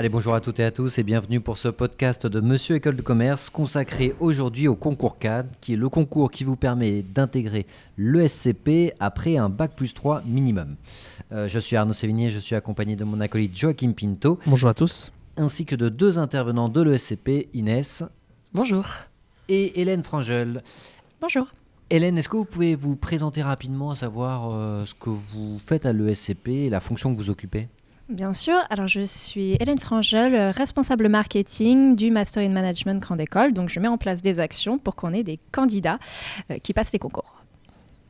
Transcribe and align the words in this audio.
Allez, 0.00 0.08
bonjour 0.08 0.32
à 0.32 0.40
toutes 0.40 0.58
et 0.60 0.64
à 0.64 0.70
tous 0.70 0.96
et 0.96 1.02
bienvenue 1.02 1.40
pour 1.40 1.58
ce 1.58 1.68
podcast 1.68 2.26
de 2.26 2.40
Monsieur 2.40 2.76
École 2.76 2.96
de 2.96 3.02
Commerce 3.02 3.50
consacré 3.50 4.14
aujourd'hui 4.18 4.66
au 4.66 4.74
concours 4.74 5.18
CAD, 5.18 5.46
qui 5.60 5.74
est 5.74 5.76
le 5.76 5.90
concours 5.90 6.30
qui 6.30 6.42
vous 6.42 6.56
permet 6.56 7.02
d'intégrer 7.02 7.66
l'ESCP 7.98 8.94
après 8.98 9.36
un 9.36 9.50
bac 9.50 9.72
plus 9.76 9.92
3 9.92 10.22
minimum. 10.24 10.76
Euh, 11.32 11.48
je 11.48 11.58
suis 11.58 11.76
Arnaud 11.76 11.92
Sévigné, 11.92 12.30
je 12.30 12.38
suis 12.38 12.54
accompagné 12.54 12.96
de 12.96 13.04
mon 13.04 13.20
acolyte 13.20 13.54
Joachim 13.54 13.92
Pinto. 13.92 14.38
Bonjour 14.46 14.70
à 14.70 14.72
tous. 14.72 15.12
Ainsi 15.36 15.66
que 15.66 15.76
de 15.76 15.90
deux 15.90 16.16
intervenants 16.16 16.70
de 16.70 16.80
l'ESCP, 16.80 17.50
Inès. 17.52 18.02
Bonjour. 18.54 18.86
Et 19.50 19.82
Hélène 19.82 20.02
Frangel. 20.02 20.62
Bonjour. 21.20 21.46
Hélène, 21.90 22.16
est-ce 22.16 22.30
que 22.30 22.38
vous 22.38 22.46
pouvez 22.46 22.74
vous 22.74 22.96
présenter 22.96 23.42
rapidement, 23.42 23.90
à 23.90 23.96
savoir 23.96 24.50
euh, 24.50 24.86
ce 24.86 24.94
que 24.94 25.10
vous 25.10 25.58
faites 25.62 25.84
à 25.84 25.92
l'ESCP 25.92 26.48
et 26.48 26.70
la 26.70 26.80
fonction 26.80 27.12
que 27.12 27.18
vous 27.18 27.28
occupez? 27.28 27.68
Bien 28.10 28.32
sûr. 28.32 28.56
Alors, 28.70 28.88
je 28.88 29.02
suis 29.02 29.56
Hélène 29.60 29.78
Frangel, 29.78 30.34
responsable 30.50 31.08
marketing 31.08 31.94
du 31.94 32.10
Master 32.10 32.42
in 32.42 32.48
Management 32.48 33.00
Grande 33.00 33.20
École. 33.20 33.52
Donc, 33.52 33.68
je 33.68 33.78
mets 33.78 33.86
en 33.86 33.98
place 33.98 34.20
des 34.20 34.40
actions 34.40 34.78
pour 34.78 34.96
qu'on 34.96 35.14
ait 35.14 35.22
des 35.22 35.38
candidats 35.52 36.00
euh, 36.50 36.58
qui 36.58 36.72
passent 36.72 36.92
les 36.92 36.98
concours. 36.98 37.36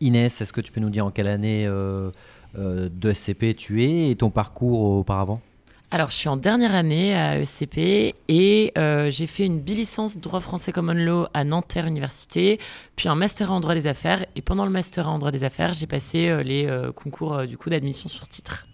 Inès, 0.01 0.41
est-ce 0.41 0.55
que 0.55 0.63
tu 0.63 0.73
peux 0.73 0.81
nous 0.81 0.89
dire 0.89 1.05
en 1.05 1.11
quelle 1.11 1.27
année 1.27 1.67
euh, 1.67 2.11
euh, 2.59 2.89
de 2.91 3.13
SCP 3.13 3.55
tu 3.55 3.85
es 3.85 4.11
et 4.11 4.17
ton 4.17 4.31
parcours 4.31 4.81
auparavant? 4.81 5.43
Alors, 5.91 6.09
je 6.09 6.15
suis 6.15 6.31
en 6.31 6.39
dernière 6.39 6.75
année 6.75 7.15
à 7.15 7.39
ESCP 7.39 8.15
et 8.29 8.73
j'ai 9.11 9.27
fait 9.27 9.45
une 9.45 9.61
bilicence 9.61 10.17
droit 10.17 10.41
français 10.41 10.73
common 10.73 10.95
law 10.95 11.27
à 11.35 11.45
Nanterre 11.45 11.87
Université, 11.87 12.59
puis 12.97 13.09
un 13.09 13.17
master 13.17 13.53
en 13.53 13.61
droit 13.61 13.75
des 13.75 13.87
affaires. 13.87 14.25
Et 14.35 14.41
pendant 14.41 14.65
le 14.65 14.71
master 14.71 15.11
en 15.11 15.19
droit 15.19 15.33
des 15.33 15.45
affaires, 15.45 15.75
j'ai 15.75 15.89
passé 15.89 16.45
les 16.45 16.71
concours 16.95 17.45
du 17.45 17.59
coup 17.59 17.71
d'admission 17.71 18.09
sur 18.09 18.29
titre. 18.29 18.69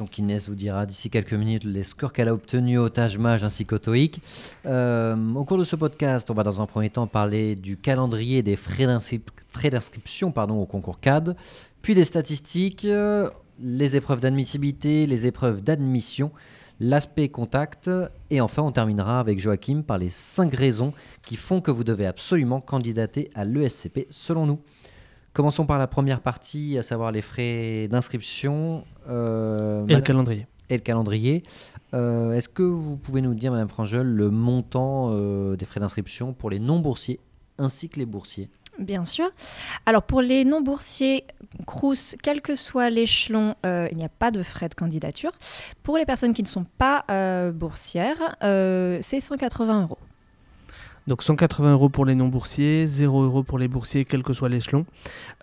Donc 0.00 0.16
Inès 0.16 0.48
vous 0.48 0.54
dira 0.54 0.86
d'ici 0.86 1.10
quelques 1.10 1.34
minutes 1.34 1.64
les 1.64 1.84
scores 1.84 2.14
qu'elle 2.14 2.28
a 2.28 2.32
obtenus 2.32 2.78
au 2.78 2.88
Taj 2.88 3.18
ainsi 3.20 3.66
qu'au 3.66 3.78
TOEIC. 3.78 4.18
Euh, 4.64 5.14
au 5.34 5.44
cours 5.44 5.58
de 5.58 5.64
ce 5.64 5.76
podcast, 5.76 6.30
on 6.30 6.34
va 6.34 6.42
dans 6.42 6.62
un 6.62 6.64
premier 6.64 6.88
temps 6.88 7.06
parler 7.06 7.54
du 7.54 7.76
calendrier 7.76 8.42
des 8.42 8.56
frais 8.56 8.86
d'inscription 8.86 10.32
au 10.34 10.64
concours 10.64 11.00
CAD, 11.00 11.36
puis 11.82 11.94
des 11.94 12.06
statistiques, 12.06 12.86
euh, 12.86 13.28
les 13.60 13.94
épreuves 13.94 14.20
d'admissibilité, 14.20 15.06
les 15.06 15.26
épreuves 15.26 15.60
d'admission, 15.60 16.32
l'aspect 16.80 17.28
contact, 17.28 17.90
et 18.30 18.40
enfin 18.40 18.62
on 18.62 18.72
terminera 18.72 19.20
avec 19.20 19.38
Joachim 19.38 19.82
par 19.86 19.98
les 19.98 20.08
5 20.08 20.54
raisons 20.54 20.94
qui 21.26 21.36
font 21.36 21.60
que 21.60 21.70
vous 21.70 21.84
devez 21.84 22.06
absolument 22.06 22.62
candidater 22.62 23.28
à 23.34 23.44
l'ESCP 23.44 24.06
selon 24.08 24.46
nous. 24.46 24.60
Commençons 25.32 25.64
par 25.64 25.78
la 25.78 25.86
première 25.86 26.20
partie, 26.20 26.76
à 26.76 26.82
savoir 26.82 27.12
les 27.12 27.22
frais 27.22 27.86
d'inscription. 27.88 28.84
Euh, 29.08 29.86
et 29.86 29.94
le 29.94 30.00
calendrier. 30.00 30.46
Et 30.68 30.74
le 30.74 30.80
calendrier. 30.80 31.42
Euh, 31.94 32.32
est-ce 32.32 32.48
que 32.48 32.64
vous 32.64 32.96
pouvez 32.96 33.20
nous 33.20 33.34
dire, 33.34 33.52
Madame 33.52 33.68
Frangel, 33.68 34.06
le 34.06 34.30
montant 34.30 35.08
euh, 35.10 35.56
des 35.56 35.66
frais 35.66 35.78
d'inscription 35.78 36.32
pour 36.32 36.50
les 36.50 36.58
non-boursiers 36.58 37.20
ainsi 37.58 37.88
que 37.88 38.00
les 38.00 38.06
boursiers? 38.06 38.48
Bien 38.78 39.04
sûr. 39.04 39.28
Alors 39.86 40.02
pour 40.02 40.20
les 40.22 40.44
non-boursiers, 40.44 41.24
Crous, 41.66 42.16
quel 42.22 42.40
que 42.40 42.54
soit 42.54 42.88
l'échelon, 42.88 43.54
il 43.64 43.96
n'y 43.96 44.04
a 44.04 44.08
pas 44.08 44.30
de 44.30 44.42
frais 44.42 44.68
de 44.68 44.74
candidature. 44.74 45.32
Pour 45.82 45.98
les 45.98 46.06
personnes 46.06 46.32
qui 46.32 46.42
ne 46.42 46.48
sont 46.48 46.64
pas 46.78 47.04
boursières, 47.52 48.36
c'est 48.40 49.20
180 49.20 49.82
euros. 49.82 49.98
Donc 51.10 51.24
180 51.24 51.72
euros 51.72 51.88
pour 51.88 52.04
les 52.04 52.14
non-boursiers, 52.14 52.86
0 52.86 53.24
euros 53.24 53.42
pour 53.42 53.58
les 53.58 53.66
boursiers, 53.66 54.04
quel 54.04 54.22
que 54.22 54.32
soit 54.32 54.48
l'échelon. 54.48 54.86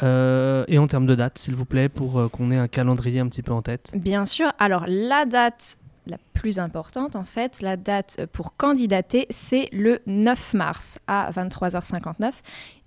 Euh, 0.01 0.63
et 0.69 0.77
en 0.77 0.87
termes 0.87 1.05
de 1.05 1.13
date, 1.13 1.37
s'il 1.37 1.55
vous 1.55 1.65
plaît, 1.65 1.89
pour 1.89 2.21
euh, 2.21 2.29
qu'on 2.29 2.51
ait 2.51 2.57
un 2.57 2.69
calendrier 2.69 3.19
un 3.19 3.27
petit 3.27 3.41
peu 3.41 3.51
en 3.51 3.61
tête. 3.61 3.91
Bien 3.93 4.23
sûr. 4.23 4.49
Alors 4.59 4.85
la 4.87 5.25
date 5.25 5.77
la 6.07 6.17
plus 6.33 6.59
importante, 6.59 7.15
en 7.15 7.23
fait, 7.23 7.61
la 7.61 7.77
date 7.77 8.25
pour 8.31 8.55
candidater, 8.55 9.27
c'est 9.29 9.69
le 9.71 9.99
9 10.05 10.53
mars 10.53 10.99
à 11.07 11.31
23h59. 11.31 12.31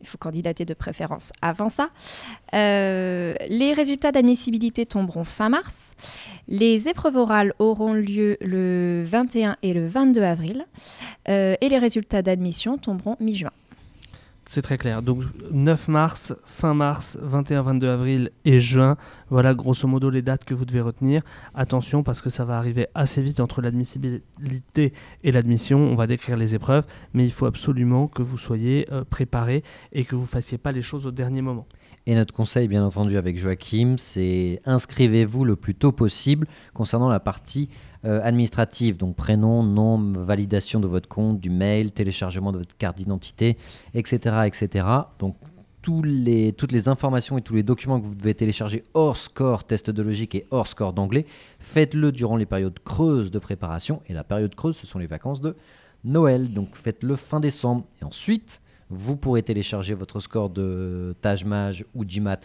Il 0.01 0.07
faut 0.07 0.19
candidater 0.19 0.65
de 0.65 0.75
préférence 0.75 1.31
avant 1.43 1.69
ça. 1.69 1.89
Euh, 2.55 3.35
les 3.49 3.75
résultats 3.75 4.13
d'admissibilité 4.13 4.87
tomberont 4.87 5.25
fin 5.25 5.49
mars. 5.49 5.93
Les 6.49 6.89
épreuves 6.89 7.17
orales 7.17 7.53
auront 7.59 7.93
lieu 7.93 8.37
le 8.41 9.05
21 9.07 9.57
et 9.63 9.75
le 9.75 9.87
22 9.87 10.23
avril. 10.23 10.67
Euh, 11.29 11.55
et 11.61 11.69
les 11.69 11.79
résultats 11.79 12.23
d'admission 12.23 12.79
tomberont 12.79 13.17
mi-juin. 13.21 13.53
C'est 14.47 14.63
très 14.63 14.79
clair. 14.79 15.03
Donc 15.03 15.23
9 15.53 15.89
mars, 15.89 16.35
fin 16.45 16.75
mars, 16.75 17.19
21-22 17.23 17.85
avril 17.85 18.31
et 18.45 18.59
juin. 18.59 18.97
Voilà 19.29 19.55
grosso 19.55 19.87
modo 19.87 20.11
les 20.11 20.23
dates 20.23 20.45
que 20.45 20.55
vous 20.55 20.65
devez 20.65 20.81
retenir. 20.81 21.23
Attention 21.55 22.03
parce 22.03 22.21
que 22.21 22.31
ça 22.31 22.45
va 22.45 22.59
arriver 22.59 22.89
assez 22.95 23.23
vite 23.23 23.39
entre 23.39 23.63
l'admissibilité 23.63 24.93
et 25.23 25.33
l'admission. 25.33 25.79
On 25.79 25.95
va 25.95 26.07
décrire 26.07 26.37
les 26.37 26.55
épreuves, 26.55 26.85
mais 27.13 27.25
il 27.25 27.31
faut 27.31 27.47
absolument 27.47 28.09
que 28.09 28.23
vous 28.23 28.39
soyez 28.39 28.89
euh, 28.91 29.05
préparé 29.05 29.63
et 29.93 30.05
que 30.05 30.17
vous 30.17 30.27
fassiez 30.27 30.59
pas 30.59 30.73
les 30.73 30.83
choses 30.83 31.07
au 31.07 31.13
dernier 31.13 31.43
moment. 31.43 31.67
Et 32.07 32.15
notre 32.15 32.35
conseil, 32.35 32.67
bien 32.67 32.85
entendu, 32.85 33.17
avec 33.19 33.39
Joachim, 33.39 33.97
c'est 33.99 34.61
inscrivez-vous 34.65 35.45
le 35.45 35.55
plus 35.55 35.75
tôt 35.75 35.93
possible 35.93 36.47
concernant 36.73 37.11
la 37.11 37.21
partie 37.21 37.69
euh, 38.05 38.21
administrative, 38.23 38.97
donc 38.97 39.17
prénom, 39.17 39.63
nom, 39.63 40.13
validation 40.13 40.81
de 40.81 40.87
votre 40.87 41.09
compte, 41.09 41.41
du 41.41 41.51
mail, 41.51 41.93
téléchargement 41.93 42.53
de 42.53 42.59
votre 42.59 42.77
carte 42.77 42.97
d'identité, 42.97 43.57
etc., 43.95 44.43
etc. 44.47 44.87
Donc 45.19 45.37
les, 46.05 46.53
toutes 46.53 46.73
les 46.73 46.89
informations 46.89 47.39
et 47.39 47.43
tous 47.43 47.55
les 47.55 47.63
documents 47.63 48.01
que 48.01 48.07
vous 48.07 48.15
devez 48.15 48.35
télécharger 48.35 48.85
hors 48.95 49.17
score 49.17 49.65
test 49.65 49.91
de 49.91 50.03
logique 50.03 50.35
et 50.35 50.47
hors 50.51 50.67
score 50.67 50.93
d'anglais, 50.93 51.27
faites-le 51.59 52.13
durant 52.13 52.37
les 52.37 52.47
périodes 52.47 52.79
creuses 52.85 53.31
de 53.31 53.39
préparation. 53.39 54.03
Et 54.09 54.13
la 54.13 54.25
période 54.25 54.55
creuse, 54.55 54.77
ce 54.77 54.87
sont 54.87 54.99
les 54.99 55.07
vacances 55.07 55.41
de 55.41 55.57
Noël. 56.05 56.53
Donc 56.53 56.77
faites-le 56.77 57.17
fin 57.17 57.41
décembre. 57.41 57.85
Et 58.01 58.05
ensuite, 58.05 58.61
vous 58.91 59.17
pourrez 59.17 59.43
télécharger 59.43 59.95
votre 59.95 60.21
score 60.21 60.51
de 60.51 61.15
Tajmage 61.21 61.85
ou 61.95 62.05
GMAT 62.05 62.41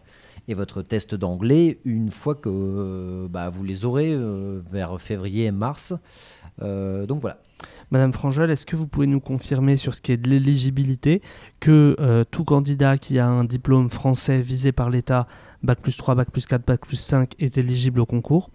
et 0.47 0.53
votre 0.53 0.81
test 0.81 1.15
d'anglais 1.15 1.79
une 1.85 2.11
fois 2.11 2.35
que 2.35 2.49
euh, 2.49 3.27
bah, 3.29 3.49
vous 3.49 3.63
les 3.63 3.85
aurez 3.85 4.13
euh, 4.13 4.61
vers 4.69 4.99
février 5.01 5.45
et 5.45 5.51
mars. 5.51 5.93
Euh, 6.61 7.05
donc 7.05 7.21
voilà. 7.21 7.39
Madame 7.91 8.13
Frangel, 8.13 8.49
est-ce 8.49 8.65
que 8.65 8.75
vous 8.75 8.87
pouvez 8.87 9.07
nous 9.07 9.19
confirmer 9.19 9.77
sur 9.77 9.95
ce 9.95 10.01
qui 10.01 10.11
est 10.11 10.17
de 10.17 10.29
l'éligibilité 10.29 11.21
que 11.59 12.25
tout 12.29 12.43
candidat 12.43 12.97
qui 12.97 13.19
a 13.19 13.27
un 13.27 13.43
diplôme 13.43 13.89
français 13.89 14.41
visé 14.41 14.71
par 14.71 14.89
l'État, 14.89 15.27
Bac 15.63 15.79
plus 15.79 15.95
3, 15.95 16.15
Bac 16.15 16.31
plus 16.31 16.45
4, 16.45 16.65
Bac 16.65 16.81
plus 16.81 16.97
5, 16.97 17.33
est 17.39 17.57
éligible 17.57 17.99
au 17.99 18.05
concours, 18.05 18.49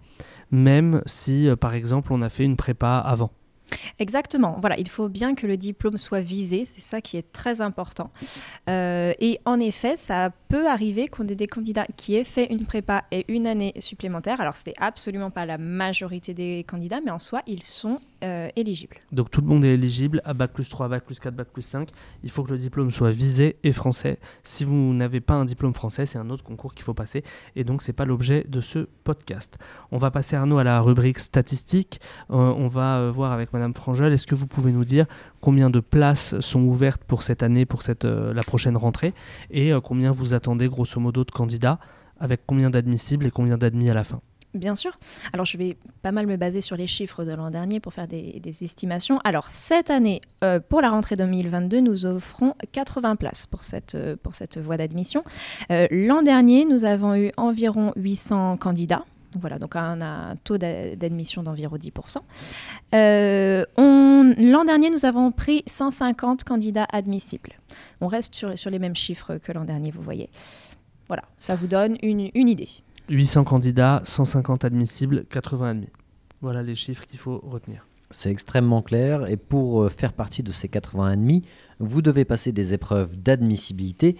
même 0.51 1.01
si 1.05 1.47
par 1.59 1.73
exemple 1.73 2.13
on 2.13 2.21
a 2.21 2.29
fait 2.29 2.43
une 2.43 2.57
prépa 2.57 2.97
avant? 2.97 3.31
Exactement. 3.99 4.57
Voilà, 4.59 4.77
il 4.79 4.89
faut 4.89 5.09
bien 5.09 5.35
que 5.35 5.47
le 5.47 5.57
diplôme 5.57 5.97
soit 5.97 6.21
visé, 6.21 6.65
c'est 6.65 6.81
ça 6.81 7.01
qui 7.01 7.17
est 7.17 7.31
très 7.31 7.61
important. 7.61 8.11
Euh, 8.69 9.13
et 9.19 9.39
en 9.45 9.59
effet, 9.59 9.95
ça 9.95 10.31
peut 10.49 10.67
arriver 10.67 11.07
qu'on 11.07 11.27
ait 11.27 11.35
des 11.35 11.47
candidats 11.47 11.87
qui 11.97 12.15
aient 12.15 12.23
fait 12.23 12.51
une 12.51 12.65
prépa 12.65 13.03
et 13.11 13.25
une 13.31 13.47
année 13.47 13.73
supplémentaire. 13.79 14.41
Alors, 14.41 14.55
ce 14.55 14.63
n'est 14.67 14.75
absolument 14.79 15.31
pas 15.31 15.45
la 15.45 15.57
majorité 15.57 16.33
des 16.33 16.65
candidats, 16.67 16.99
mais 17.03 17.11
en 17.11 17.19
soi, 17.19 17.41
ils 17.47 17.63
sont 17.63 17.99
euh, 18.23 18.49
éligibles. 18.55 18.97
Donc, 19.11 19.29
tout 19.31 19.41
le 19.41 19.47
monde 19.47 19.63
est 19.63 19.73
éligible 19.73 20.21
à 20.25 20.33
Bac 20.33 20.51
plus 20.51 20.69
3, 20.69 20.87
Bac 20.87 21.03
plus 21.03 21.19
4, 21.19 21.35
Bac 21.35 21.47
plus 21.47 21.61
5. 21.61 21.89
Il 22.23 22.29
faut 22.29 22.43
que 22.43 22.51
le 22.51 22.57
diplôme 22.57 22.91
soit 22.91 23.11
visé 23.11 23.57
et 23.63 23.71
français. 23.71 24.19
Si 24.43 24.63
vous 24.63 24.93
n'avez 24.93 25.21
pas 25.21 25.35
un 25.35 25.45
diplôme 25.45 25.73
français, 25.73 26.05
c'est 26.05 26.17
un 26.17 26.29
autre 26.29 26.43
concours 26.43 26.73
qu'il 26.73 26.83
faut 26.83 26.93
passer. 26.93 27.23
Et 27.55 27.63
donc, 27.63 27.81
ce 27.81 27.89
n'est 27.89 27.95
pas 27.95 28.05
l'objet 28.05 28.45
de 28.47 28.61
ce 28.61 28.87
podcast. 29.03 29.57
On 29.91 29.97
va 29.97 30.11
passer, 30.11 30.35
Arnaud, 30.35 30.57
à 30.57 30.63
la 30.63 30.81
rubrique 30.81 31.19
statistique. 31.19 32.01
Euh, 32.29 32.35
on 32.35 32.67
va 32.67 33.11
voir 33.11 33.31
avec 33.31 33.53
Madame 33.53 33.73
Frangel, 33.73 34.13
est-ce 34.13 34.27
que 34.27 34.35
vous 34.35 34.47
pouvez 34.47 34.71
nous 34.71 34.85
dire 34.85 35.05
combien 35.39 35.69
de 35.69 35.79
places 35.79 36.39
sont 36.39 36.61
ouvertes 36.61 37.03
pour 37.03 37.23
cette 37.23 37.43
année, 37.43 37.65
pour 37.65 37.81
cette, 37.81 38.05
euh, 38.05 38.33
la 38.33 38.43
prochaine 38.43 38.77
rentrée, 38.77 39.13
et 39.49 39.73
euh, 39.73 39.81
combien 39.81 40.11
vous 40.11 40.33
attendez 40.33 40.67
grosso 40.67 40.99
modo 40.99 41.23
de 41.23 41.31
candidats, 41.31 41.79
avec 42.19 42.41
combien 42.45 42.69
d'admissibles 42.69 43.25
et 43.25 43.31
combien 43.31 43.57
d'admis 43.57 43.89
à 43.89 43.93
la 43.93 44.03
fin? 44.03 44.21
Bien 44.53 44.75
sûr. 44.75 44.97
Alors, 45.31 45.45
je 45.45 45.57
vais 45.57 45.77
pas 46.01 46.11
mal 46.11 46.27
me 46.27 46.35
baser 46.35 46.61
sur 46.61 46.75
les 46.75 46.87
chiffres 46.87 47.23
de 47.23 47.31
l'an 47.31 47.51
dernier 47.51 47.79
pour 47.79 47.93
faire 47.93 48.07
des, 48.07 48.41
estimations. 48.61 49.19
Alors, 49.23 49.49
cette 49.49 49.89
année, 49.89 50.21
euh, 50.43 50.59
pour 50.59 50.81
la 50.81 50.89
rentrée 50.89 51.15
2022, 51.15 51.79
nous 51.79 52.05
offrons 52.05 52.55
80 52.71 53.15
places 53.15 53.45
pour 53.45 53.63
cette, 53.63 53.97
pour 54.23 54.35
cette 54.35 54.57
voie 54.57 54.77
d'admission. 54.77 55.23
l'an 55.69 56.21
dernier, 56.21 56.65
nous 56.65 56.83
avons 56.83 57.15
eu 57.15 57.31
environ 57.37 57.93
800 57.95 58.57
candidats 58.57 59.05
voilà, 59.39 59.59
donc 59.59 59.75
on 59.75 60.01
a 60.01 60.05
un 60.05 60.35
taux 60.35 60.57
d'admission 60.57 61.43
d'environ 61.43 61.77
10%. 61.77 62.17
Euh, 62.93 63.65
l'an 63.77 64.65
dernier, 64.65 64.89
nous 64.89 65.05
avons 65.05 65.31
pris 65.31 65.63
150 65.67 66.43
candidats 66.43 66.87
admissibles. 66.91 67.53
On 68.01 68.07
reste 68.07 68.35
sur, 68.35 68.57
sur 68.57 68.69
les 68.69 68.79
mêmes 68.79 68.95
chiffres 68.95 69.37
que 69.37 69.51
l'an 69.51 69.63
dernier, 69.63 69.91
vous 69.91 70.01
voyez. 70.01 70.29
Voilà, 71.07 71.23
ça 71.39 71.55
vous 71.55 71.67
donne 71.67 71.97
une, 72.03 72.29
une 72.33 72.49
idée. 72.49 72.67
800 73.11 73.43
candidats, 73.43 74.01
150 74.05 74.63
admissibles, 74.63 75.25
80 75.29 75.69
admis. 75.69 75.89
Voilà 76.41 76.63
les 76.63 76.75
chiffres 76.75 77.05
qu'il 77.05 77.19
faut 77.19 77.39
retenir. 77.39 77.85
C'est 78.09 78.31
extrêmement 78.31 78.81
clair 78.81 79.29
et 79.29 79.37
pour 79.37 79.83
euh, 79.83 79.89
faire 79.89 80.13
partie 80.13 80.43
de 80.43 80.51
ces 80.51 80.69
80 80.69 81.11
admis, 81.11 81.43
vous 81.79 82.01
devez 82.01 82.25
passer 82.25 82.51
des 82.51 82.73
épreuves 82.73 83.15
d'admissibilité 83.17 84.15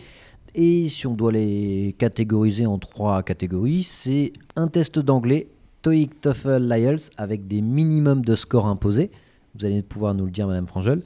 et 0.55 0.89
si 0.89 1.07
on 1.07 1.13
doit 1.13 1.31
les 1.31 1.95
catégoriser 1.97 2.65
en 2.65 2.77
trois 2.79 3.23
catégories, 3.23 3.83
c'est 3.83 4.33
un 4.57 4.67
test 4.67 4.99
d'anglais, 4.99 5.47
TOEIC, 5.81 6.19
TOEFL, 6.19 6.67
l'IELTS 6.69 7.09
avec 7.15 7.47
des 7.47 7.61
minimums 7.61 8.23
de 8.23 8.35
scores 8.35 8.67
imposés. 8.67 9.09
Vous 9.55 9.65
allez 9.65 9.81
pouvoir 9.83 10.13
nous 10.13 10.25
le 10.25 10.31
dire, 10.31 10.47
Madame 10.47 10.67
Frangel. 10.67 11.01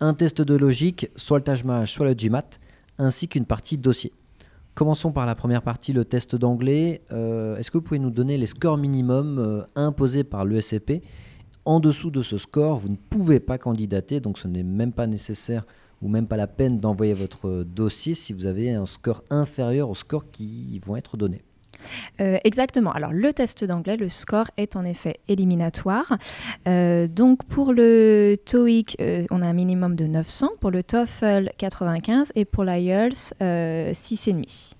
Un 0.00 0.14
test 0.14 0.42
de 0.42 0.56
logique, 0.56 1.08
soit 1.14 1.38
le 1.38 1.44
Tajma, 1.44 1.86
soit 1.86 2.06
le 2.06 2.14
GMAT, 2.14 2.58
ainsi 2.98 3.28
qu'une 3.28 3.46
partie 3.46 3.78
dossier. 3.78 4.12
Commençons 4.74 5.12
par 5.12 5.26
la 5.26 5.34
première 5.34 5.60
partie, 5.60 5.92
le 5.92 6.06
test 6.06 6.34
d'anglais. 6.34 7.02
Euh, 7.12 7.56
est-ce 7.56 7.70
que 7.70 7.76
vous 7.76 7.82
pouvez 7.82 7.98
nous 7.98 8.10
donner 8.10 8.38
les 8.38 8.46
scores 8.46 8.78
minimums 8.78 9.38
euh, 9.38 9.62
imposés 9.74 10.24
par 10.24 10.46
l'ESCP 10.46 11.02
En 11.66 11.78
dessous 11.78 12.10
de 12.10 12.22
ce 12.22 12.38
score, 12.38 12.78
vous 12.78 12.88
ne 12.88 12.96
pouvez 12.96 13.38
pas 13.38 13.58
candidater, 13.58 14.18
donc 14.20 14.38
ce 14.38 14.48
n'est 14.48 14.62
même 14.62 14.92
pas 14.92 15.06
nécessaire 15.06 15.66
ou 16.00 16.08
même 16.08 16.26
pas 16.26 16.38
la 16.38 16.46
peine 16.46 16.80
d'envoyer 16.80 17.12
votre 17.12 17.64
dossier 17.64 18.14
si 18.14 18.32
vous 18.32 18.46
avez 18.46 18.72
un 18.72 18.86
score 18.86 19.22
inférieur 19.28 19.90
au 19.90 19.94
score 19.94 20.30
qui 20.30 20.80
vont 20.84 20.96
être 20.96 21.18
donnés. 21.18 21.42
Euh, 22.20 22.38
exactement. 22.44 22.92
Alors 22.92 23.12
le 23.12 23.32
test 23.32 23.64
d'anglais, 23.64 23.96
le 23.96 24.08
score 24.08 24.46
est 24.56 24.76
en 24.76 24.84
effet 24.84 25.16
éliminatoire. 25.28 26.16
Euh, 26.68 27.06
donc 27.08 27.44
pour 27.44 27.72
le 27.72 28.36
TOEIC, 28.44 28.96
euh, 29.00 29.24
on 29.30 29.42
a 29.42 29.46
un 29.46 29.52
minimum 29.52 29.96
de 29.96 30.06
900, 30.06 30.50
pour 30.60 30.70
le 30.70 30.82
TOEFL 30.82 31.50
95 31.58 32.32
et 32.34 32.44
pour 32.44 32.64
l'IELTS 32.64 33.34
6,5. 33.40 34.76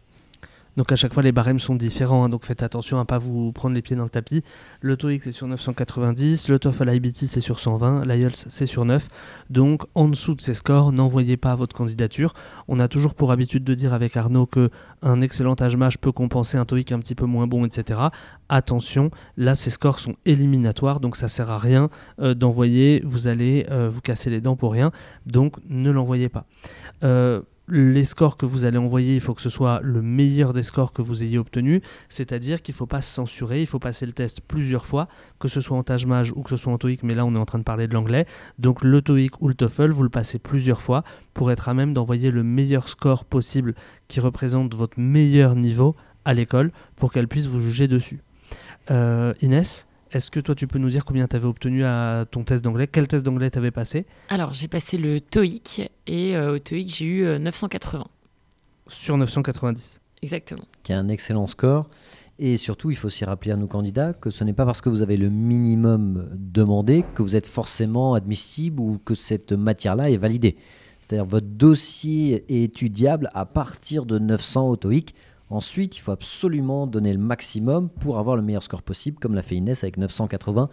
Donc 0.76 0.90
à 0.90 0.96
chaque 0.96 1.12
fois, 1.12 1.22
les 1.22 1.32
barèmes 1.32 1.58
sont 1.58 1.74
différents, 1.74 2.24
hein, 2.24 2.28
donc 2.28 2.44
faites 2.44 2.62
attention 2.62 2.96
à 2.96 3.00
ne 3.00 3.06
pas 3.06 3.18
vous 3.18 3.52
prendre 3.52 3.74
les 3.74 3.82
pieds 3.82 3.96
dans 3.96 4.04
le 4.04 4.10
tapis. 4.10 4.42
Le 4.80 4.96
TOEIC, 4.96 5.24
c'est 5.24 5.32
sur 5.32 5.46
990, 5.46 6.48
le 6.48 6.58
TOEFL 6.58 6.94
IBT, 6.94 7.26
c'est 7.26 7.40
sur 7.40 7.60
120, 7.60 8.06
l'IELTS, 8.06 8.46
c'est 8.48 8.66
sur 8.66 8.84
9. 8.84 9.08
Donc 9.50 9.82
en 9.94 10.08
dessous 10.08 10.34
de 10.34 10.40
ces 10.40 10.54
scores, 10.54 10.92
n'envoyez 10.92 11.36
pas 11.36 11.54
votre 11.54 11.76
candidature. 11.76 12.32
On 12.68 12.78
a 12.78 12.88
toujours 12.88 13.14
pour 13.14 13.32
habitude 13.32 13.64
de 13.64 13.74
dire 13.74 13.92
avec 13.92 14.16
Arnaud 14.16 14.46
que 14.46 14.70
un 15.02 15.20
excellent 15.20 15.56
HMH 15.56 15.98
peut 16.00 16.12
compenser 16.12 16.56
un 16.56 16.64
TOEIC 16.64 16.92
un 16.92 17.00
petit 17.00 17.14
peu 17.14 17.26
moins 17.26 17.46
bon, 17.46 17.66
etc. 17.66 18.00
Attention, 18.48 19.10
là, 19.36 19.54
ces 19.54 19.70
scores 19.70 19.98
sont 19.98 20.14
éliminatoires, 20.24 21.00
donc 21.00 21.16
ça 21.16 21.28
sert 21.28 21.50
à 21.50 21.58
rien 21.58 21.90
euh, 22.20 22.34
d'envoyer, 22.34 23.02
vous 23.04 23.26
allez 23.26 23.66
euh, 23.70 23.88
vous 23.88 24.00
casser 24.00 24.30
les 24.30 24.40
dents 24.40 24.56
pour 24.56 24.72
rien, 24.72 24.90
donc 25.26 25.56
ne 25.68 25.90
l'envoyez 25.90 26.28
pas. 26.28 26.46
Euh, 27.04 27.42
les 27.68 28.04
scores 28.04 28.36
que 28.36 28.46
vous 28.46 28.64
allez 28.64 28.78
envoyer, 28.78 29.14
il 29.14 29.20
faut 29.20 29.34
que 29.34 29.40
ce 29.40 29.48
soit 29.48 29.80
le 29.82 30.02
meilleur 30.02 30.52
des 30.52 30.62
scores 30.62 30.92
que 30.92 31.02
vous 31.02 31.22
ayez 31.22 31.38
obtenus, 31.38 31.80
c'est-à-dire 32.08 32.62
qu'il 32.62 32.72
ne 32.72 32.76
faut 32.76 32.86
pas 32.86 33.02
se 33.02 33.12
censurer, 33.12 33.60
il 33.60 33.66
faut 33.66 33.78
passer 33.78 34.06
le 34.06 34.12
test 34.12 34.40
plusieurs 34.40 34.86
fois, 34.86 35.08
que 35.38 35.48
ce 35.48 35.60
soit 35.60 35.76
en 35.76 35.82
Tajmage 35.82 36.32
ou 36.32 36.42
que 36.42 36.50
ce 36.50 36.56
soit 36.56 36.72
en 36.72 36.78
TOEIC, 36.78 37.02
mais 37.02 37.14
là 37.14 37.24
on 37.24 37.34
est 37.34 37.38
en 37.38 37.44
train 37.44 37.58
de 37.58 37.64
parler 37.64 37.88
de 37.88 37.94
l'anglais. 37.94 38.26
Donc 38.58 38.82
le 38.82 39.00
TOEIC 39.00 39.40
ou 39.40 39.48
le 39.48 39.54
TOEFL, 39.54 39.90
vous 39.90 40.02
le 40.02 40.08
passez 40.08 40.38
plusieurs 40.38 40.82
fois 40.82 41.04
pour 41.34 41.50
être 41.50 41.68
à 41.68 41.74
même 41.74 41.92
d'envoyer 41.94 42.30
le 42.30 42.42
meilleur 42.42 42.88
score 42.88 43.24
possible 43.24 43.74
qui 44.08 44.20
représente 44.20 44.74
votre 44.74 44.98
meilleur 44.98 45.54
niveau 45.54 45.94
à 46.24 46.34
l'école 46.34 46.72
pour 46.96 47.12
qu'elle 47.12 47.28
puisse 47.28 47.46
vous 47.46 47.60
juger 47.60 47.88
dessus. 47.88 48.20
Euh, 48.90 49.34
Inès 49.40 49.86
est-ce 50.12 50.30
que 50.30 50.40
toi, 50.40 50.54
tu 50.54 50.66
peux 50.66 50.78
nous 50.78 50.90
dire 50.90 51.04
combien 51.04 51.26
tu 51.26 51.36
avais 51.36 51.46
obtenu 51.46 51.84
à 51.84 52.26
ton 52.30 52.44
test 52.44 52.62
d'anglais? 52.62 52.86
Quel 52.86 53.08
test 53.08 53.24
d'anglais 53.24 53.50
tu 53.50 53.58
avais 53.58 53.70
passé? 53.70 54.06
Alors, 54.28 54.52
j'ai 54.52 54.68
passé 54.68 54.98
le 54.98 55.20
TOEIC 55.20 55.90
et 56.06 56.36
euh, 56.36 56.54
au 56.54 56.58
TOEIC, 56.58 56.94
j'ai 56.94 57.04
eu 57.06 57.38
980. 57.38 58.00
Euh, 58.00 58.04
Sur 58.88 59.16
990 59.16 60.00
Exactement. 60.22 60.62
Qui 60.82 60.92
est 60.92 60.96
un 60.96 61.08
excellent 61.08 61.46
score. 61.46 61.88
Et 62.38 62.56
surtout, 62.56 62.90
il 62.90 62.96
faut 62.96 63.06
aussi 63.06 63.24
rappeler 63.24 63.52
à 63.52 63.56
nos 63.56 63.66
candidats 63.66 64.12
que 64.12 64.30
ce 64.30 64.42
n'est 64.44 64.52
pas 64.52 64.64
parce 64.64 64.80
que 64.80 64.88
vous 64.88 65.02
avez 65.02 65.16
le 65.16 65.30
minimum 65.30 66.28
demandé 66.34 67.04
que 67.14 67.22
vous 67.22 67.36
êtes 67.36 67.46
forcément 67.46 68.14
admissible 68.14 68.80
ou 68.80 68.98
que 69.04 69.14
cette 69.14 69.52
matière-là 69.52 70.10
est 70.10 70.16
validée. 70.16 70.56
C'est-à-dire 71.00 71.26
votre 71.26 71.46
dossier 71.46 72.44
est 72.48 72.64
étudiable 72.64 73.28
à 73.34 73.44
partir 73.44 74.06
de 74.06 74.18
900 74.18 74.68
au 74.68 74.76
TOEIC. 74.76 75.14
Ensuite, 75.52 75.98
il 75.98 76.00
faut 76.00 76.12
absolument 76.12 76.86
donner 76.86 77.12
le 77.12 77.18
maximum 77.18 77.90
pour 77.90 78.18
avoir 78.18 78.36
le 78.36 78.42
meilleur 78.42 78.62
score 78.62 78.80
possible, 78.80 79.18
comme 79.18 79.34
l'a 79.34 79.42
fait 79.42 79.54
Inès 79.54 79.84
avec 79.84 79.98
980. 79.98 80.70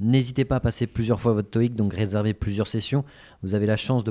N'hésitez 0.00 0.46
pas 0.46 0.56
à 0.56 0.60
passer 0.60 0.86
plusieurs 0.86 1.20
fois 1.20 1.34
votre 1.34 1.50
TOEIC, 1.50 1.76
donc 1.76 1.92
réservez 1.92 2.32
plusieurs 2.32 2.66
sessions. 2.66 3.04
Vous 3.42 3.54
avez 3.54 3.66
la 3.66 3.76
chance 3.76 4.04
de, 4.04 4.10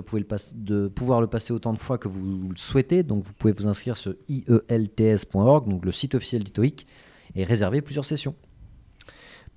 pouvoir 0.90 1.22
le 1.22 1.28
passer 1.28 1.54
autant 1.54 1.74
de 1.74 1.80
fois 1.80 1.98
que 1.98 2.08
vous 2.08 2.50
le 2.50 2.56
souhaitez, 2.56 3.02
donc 3.02 3.24
vous 3.24 3.34
pouvez 3.34 3.52
vous 3.52 3.66
inscrire 3.66 3.98
sur 3.98 4.14
ielts.org, 4.30 5.68
donc 5.68 5.86
le 5.86 5.92
site 5.92 6.14
officiel 6.14 6.44
du 6.44 6.52
TOEIC, 6.52 6.86
et 7.34 7.44
réserver 7.44 7.82
plusieurs 7.82 8.06
sessions. 8.06 8.36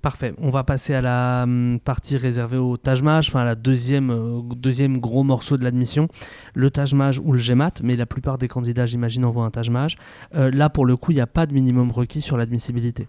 Parfait. 0.05 0.35
On 0.37 0.51
va 0.51 0.63
passer 0.63 0.93
à 0.93 1.01
la 1.01 1.45
hum, 1.45 1.79
partie 1.83 2.15
réservée 2.15 2.57
au 2.57 2.77
Tajmage, 2.77 3.29
enfin 3.29 3.39
à 3.39 3.43
la 3.43 3.55
deuxième, 3.55 4.11
euh, 4.11 4.39
deuxième 4.55 4.99
gros 4.99 5.23
morceau 5.23 5.57
de 5.57 5.63
l'admission, 5.63 6.09
le 6.53 6.69
Tajmage 6.69 7.17
ou 7.17 7.31
le 7.31 7.39
GEMAT, 7.39 7.71
mais 7.81 7.95
la 7.95 8.05
plupart 8.05 8.37
des 8.37 8.47
candidats, 8.47 8.85
j'imagine, 8.85 9.25
envoient 9.25 9.45
un 9.45 9.49
Tajmage. 9.49 9.95
Euh, 10.35 10.51
là, 10.51 10.69
pour 10.69 10.85
le 10.85 10.95
coup, 10.95 11.11
il 11.11 11.15
n'y 11.15 11.21
a 11.21 11.25
pas 11.25 11.47
de 11.47 11.55
minimum 11.55 11.89
requis 11.89 12.21
sur 12.21 12.37
l'admissibilité. 12.37 13.07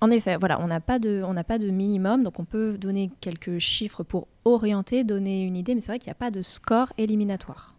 En 0.00 0.10
effet, 0.10 0.36
voilà, 0.36 0.60
on 0.60 0.66
n'a 0.66 0.80
pas, 0.80 0.98
de, 0.98 1.22
pas 1.46 1.58
de 1.58 1.70
minimum, 1.70 2.24
donc 2.24 2.40
on 2.40 2.44
peut 2.44 2.76
donner 2.76 3.12
quelques 3.20 3.60
chiffres 3.60 4.02
pour 4.02 4.26
orienter, 4.44 5.04
donner 5.04 5.44
une 5.44 5.54
idée, 5.54 5.76
mais 5.76 5.80
c'est 5.80 5.92
vrai 5.92 6.00
qu'il 6.00 6.08
n'y 6.08 6.16
a 6.16 6.16
pas 6.16 6.32
de 6.32 6.42
score 6.42 6.92
éliminatoire. 6.98 7.76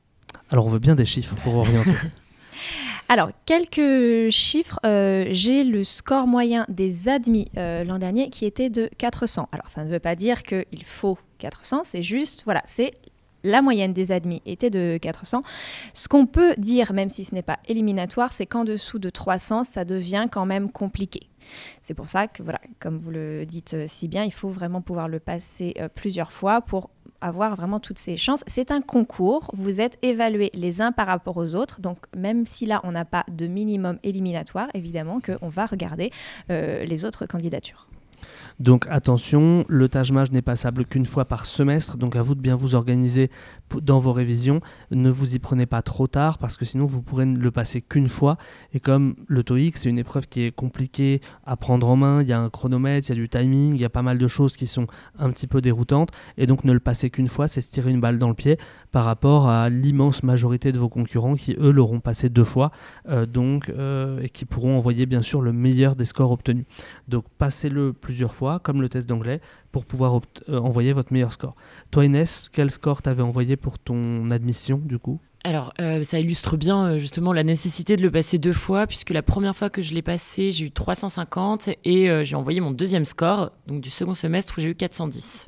Alors 0.52 0.68
on 0.68 0.70
veut 0.70 0.80
bien 0.80 0.96
des 0.96 1.04
chiffres 1.04 1.36
pour 1.44 1.56
orienter. 1.56 1.92
Alors, 3.10 3.30
quelques 3.46 4.30
chiffres. 4.30 4.80
Euh, 4.86 5.28
j'ai 5.32 5.64
le 5.64 5.84
score 5.84 6.28
moyen 6.28 6.66
des 6.70 7.10
admis 7.10 7.48
euh, 7.58 7.84
l'an 7.84 8.00
dernier 8.00 8.30
qui 8.30 8.46
était 8.46 8.70
de 8.70 8.90
400. 8.98 9.50
Alors, 9.52 9.70
ça 9.70 9.84
ne 9.84 9.90
veut 9.90 10.00
pas 10.00 10.16
dire 10.16 10.44
qu'il 10.44 10.84
faut 10.84 11.18
400, 11.40 11.82
c'est 11.84 12.02
juste, 12.02 12.44
voilà, 12.46 12.62
c'est 12.66 12.94
la 13.44 13.62
moyenne 13.62 13.94
des 13.94 14.12
admis 14.12 14.42
était 14.46 14.70
de 14.70 14.98
400. 15.02 15.44
Ce 15.94 16.08
qu'on 16.08 16.26
peut 16.26 16.56
dire, 16.58 16.92
même 16.94 17.10
si 17.10 17.24
ce 17.24 17.36
n'est 17.36 17.44
pas 17.44 17.60
éliminatoire, 17.68 18.34
c'est 18.34 18.46
qu'en 18.46 18.66
dessous 18.66 19.00
de 19.00 19.10
300, 19.10 19.64
ça 19.64 19.86
devient 19.86 20.28
quand 20.30 20.46
même 20.46 20.72
compliqué. 20.72 21.30
C'est 21.80 21.94
pour 21.94 22.10
ça 22.10 22.28
que, 22.28 22.44
voilà, 22.44 22.60
comme 22.80 22.98
vous 22.98 23.12
le 23.12 23.46
dites 23.46 23.76
euh, 23.76 23.86
si 23.88 24.08
bien, 24.08 24.24
il 24.24 24.34
faut 24.34 24.50
vraiment 24.50 24.82
pouvoir 24.82 25.08
le 25.08 25.20
passer 25.20 25.76
plusieurs 25.96 26.32
fois 26.32 26.62
pour 26.62 26.90
avoir 27.22 27.56
vraiment 27.56 27.80
toutes 27.80 27.98
ces 27.98 28.18
chances. 28.18 28.44
C'est 28.48 28.72
un 28.72 28.82
concours, 28.82 29.50
vous 29.54 29.82
êtes 29.82 29.98
évalués 30.02 30.52
les 30.54 30.82
uns 30.82 30.92
par 30.92 31.08
rapport 31.08 31.38
aux 31.38 31.56
autres, 31.56 31.82
donc 31.82 31.98
même 32.16 32.46
si 32.46 32.66
là 32.66 32.82
on 32.84 32.92
n'a 32.92 33.06
pas 33.06 33.24
de 33.30 33.48
minimum 33.48 34.00
éliminatoire, 34.04 34.70
évidemment 34.74 35.20
qu'on 35.20 35.50
va 35.50 35.66
regarder 35.66 36.12
euh, 36.50 36.86
les 36.86 37.06
autres 37.06 37.26
candidatures. 37.26 37.87
Donc 38.60 38.88
attention, 38.90 39.66
le 39.68 39.88
Tajmage 39.88 40.32
n'est 40.32 40.42
passable 40.42 40.86
qu'une 40.86 41.06
fois 41.06 41.26
par 41.26 41.46
semestre, 41.46 41.96
donc 41.98 42.16
à 42.16 42.24
vous 42.24 42.34
de 42.34 42.42
bien 42.42 42.56
vous 42.56 42.74
organiser 42.74 43.30
dans 43.82 44.00
vos 44.00 44.14
révisions. 44.14 44.62
Ne 44.90 45.12
vous 45.12 45.36
y 45.36 45.40
prenez 45.40 45.68
pas 45.68 45.84
trop 45.84 46.08
tard 46.08 46.40
parce 46.40 46.58
que 46.58 46.66
sinon 46.66 46.86
vous 46.86 47.02
pourrez 47.04 47.26
ne 47.26 47.38
le 47.38 47.52
passer 47.52 47.82
qu'une 47.82 48.10
fois. 48.10 48.38
Et 48.74 48.80
comme 48.80 49.16
le 49.28 49.44
TOEIC, 49.44 49.78
c'est 49.78 49.90
une 49.90 50.00
épreuve 50.00 50.28
qui 50.28 50.42
est 50.42 50.52
compliquée 50.52 51.22
à 51.46 51.56
prendre 51.56 51.88
en 51.88 51.96
main, 51.96 52.22
il 52.22 52.28
y 52.28 52.34
a 52.34 52.40
un 52.40 52.50
chronomètre, 52.50 53.08
il 53.08 53.10
y 53.10 53.12
a 53.12 53.16
du 53.16 53.30
timing, 53.30 53.76
il 53.76 53.82
y 53.82 53.86
a 53.86 53.90
pas 53.90 54.02
mal 54.02 54.18
de 54.18 54.28
choses 54.28 54.56
qui 54.56 54.66
sont 54.66 54.88
un 55.20 55.30
petit 55.30 55.48
peu 55.48 55.62
déroutantes. 55.62 56.10
Et 56.38 56.48
donc 56.48 56.64
ne 56.64 56.74
le 56.74 56.80
passer 56.80 57.12
qu'une 57.12 57.28
fois, 57.28 57.48
c'est 57.48 57.62
se 57.62 57.70
tirer 57.70 57.92
une 57.92 58.02
balle 58.02 58.18
dans 58.18 58.30
le 58.30 58.34
pied 58.34 58.58
par 58.92 59.06
rapport 59.06 59.50
à 59.50 59.70
l'immense 59.70 60.24
majorité 60.24 60.72
de 60.72 60.80
vos 60.80 60.90
concurrents 60.90 61.36
qui, 61.36 61.56
eux, 61.60 61.72
l'auront 61.72 62.00
passé 62.00 62.30
deux 62.30 62.44
fois. 62.44 62.72
Euh, 63.10 63.26
donc, 63.26 63.70
euh, 63.70 64.22
et 64.22 64.30
qui 64.30 64.46
pourront 64.46 64.78
envoyer 64.78 65.06
bien 65.06 65.22
sûr 65.22 65.42
le 65.42 65.54
meilleur 65.54 65.96
des 65.96 66.06
scores 66.06 66.32
obtenus. 66.32 66.66
Donc 67.08 67.26
passez-le 67.38 67.94
plusieurs 67.94 68.34
fois, 68.34 68.60
comme 68.60 68.82
le 68.82 68.90
test 68.90 69.08
d'anglais, 69.08 69.42
pour 69.72 69.86
pouvoir 69.86 70.22
euh, 70.50 70.60
envoyer 70.60 70.94
votre 70.94 71.14
meilleur 71.14 71.34
score. 71.34 71.56
Toi 71.92 72.06
Inès, 72.06 72.50
quel 72.52 72.72
score 72.72 73.02
t'avais 73.02 73.24
envoyé 73.24 73.58
pour 73.58 73.80
ton 73.80 74.32
admission 74.32 74.82
du 74.84 75.00
coup? 75.00 75.20
Alors, 75.44 75.74
ça 76.04 76.20
illustre 76.20 76.58
bien 76.58 76.98
justement 76.98 77.32
la 77.32 77.44
nécessité 77.44 77.96
de 77.96 78.02
le 78.02 78.12
passer 78.12 78.38
deux 78.38 78.52
fois, 78.52 78.86
puisque 78.86 79.12
la 79.12 79.22
première 79.22 79.56
fois 79.56 79.70
que 79.70 79.82
je 79.82 79.94
l'ai 79.94 80.02
passé, 80.02 80.52
j'ai 80.52 80.66
eu 80.66 80.72
350 80.72 81.70
et 81.86 82.10
j'ai 82.26 82.36
envoyé 82.36 82.60
mon 82.60 82.72
deuxième 82.72 83.06
score, 83.06 83.52
donc 83.66 83.80
du 83.80 83.90
second 83.90 84.14
semestre 84.14 84.56
où 84.58 84.62
j'ai 84.62 84.70
eu 84.70 84.76
410. 84.76 85.48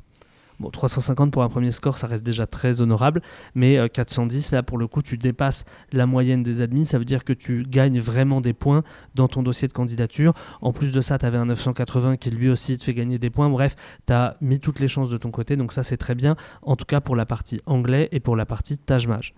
Bon, 0.60 0.68
350 0.68 1.32
pour 1.32 1.42
un 1.42 1.48
premier 1.48 1.72
score, 1.72 1.96
ça 1.96 2.06
reste 2.06 2.22
déjà 2.22 2.46
très 2.46 2.82
honorable, 2.82 3.22
mais 3.54 3.78
410, 3.88 4.52
euh, 4.52 4.56
là 4.56 4.62
pour 4.62 4.76
le 4.76 4.86
coup, 4.86 5.00
tu 5.00 5.16
dépasses 5.16 5.64
la 5.90 6.04
moyenne 6.04 6.42
des 6.42 6.60
admis, 6.60 6.84
ça 6.84 6.98
veut 6.98 7.06
dire 7.06 7.24
que 7.24 7.32
tu 7.32 7.64
gagnes 7.66 7.98
vraiment 7.98 8.42
des 8.42 8.52
points 8.52 8.82
dans 9.14 9.26
ton 9.26 9.42
dossier 9.42 9.68
de 9.68 9.72
candidature. 9.72 10.34
En 10.60 10.74
plus 10.74 10.92
de 10.92 11.00
ça, 11.00 11.16
tu 11.16 11.24
avais 11.24 11.38
un 11.38 11.46
980 11.46 12.18
qui 12.18 12.30
lui 12.30 12.50
aussi 12.50 12.76
te 12.76 12.84
fait 12.84 12.92
gagner 12.92 13.18
des 13.18 13.30
points. 13.30 13.48
Bref, 13.48 13.74
tu 14.06 14.12
as 14.12 14.36
mis 14.42 14.60
toutes 14.60 14.80
les 14.80 14.88
chances 14.88 15.08
de 15.08 15.16
ton 15.16 15.30
côté, 15.30 15.56
donc 15.56 15.72
ça 15.72 15.82
c'est 15.82 15.96
très 15.96 16.14
bien, 16.14 16.36
en 16.60 16.76
tout 16.76 16.84
cas 16.84 17.00
pour 17.00 17.16
la 17.16 17.24
partie 17.24 17.62
anglais 17.64 18.10
et 18.12 18.20
pour 18.20 18.36
la 18.36 18.44
partie 18.44 18.76
Tajmage. 18.76 19.32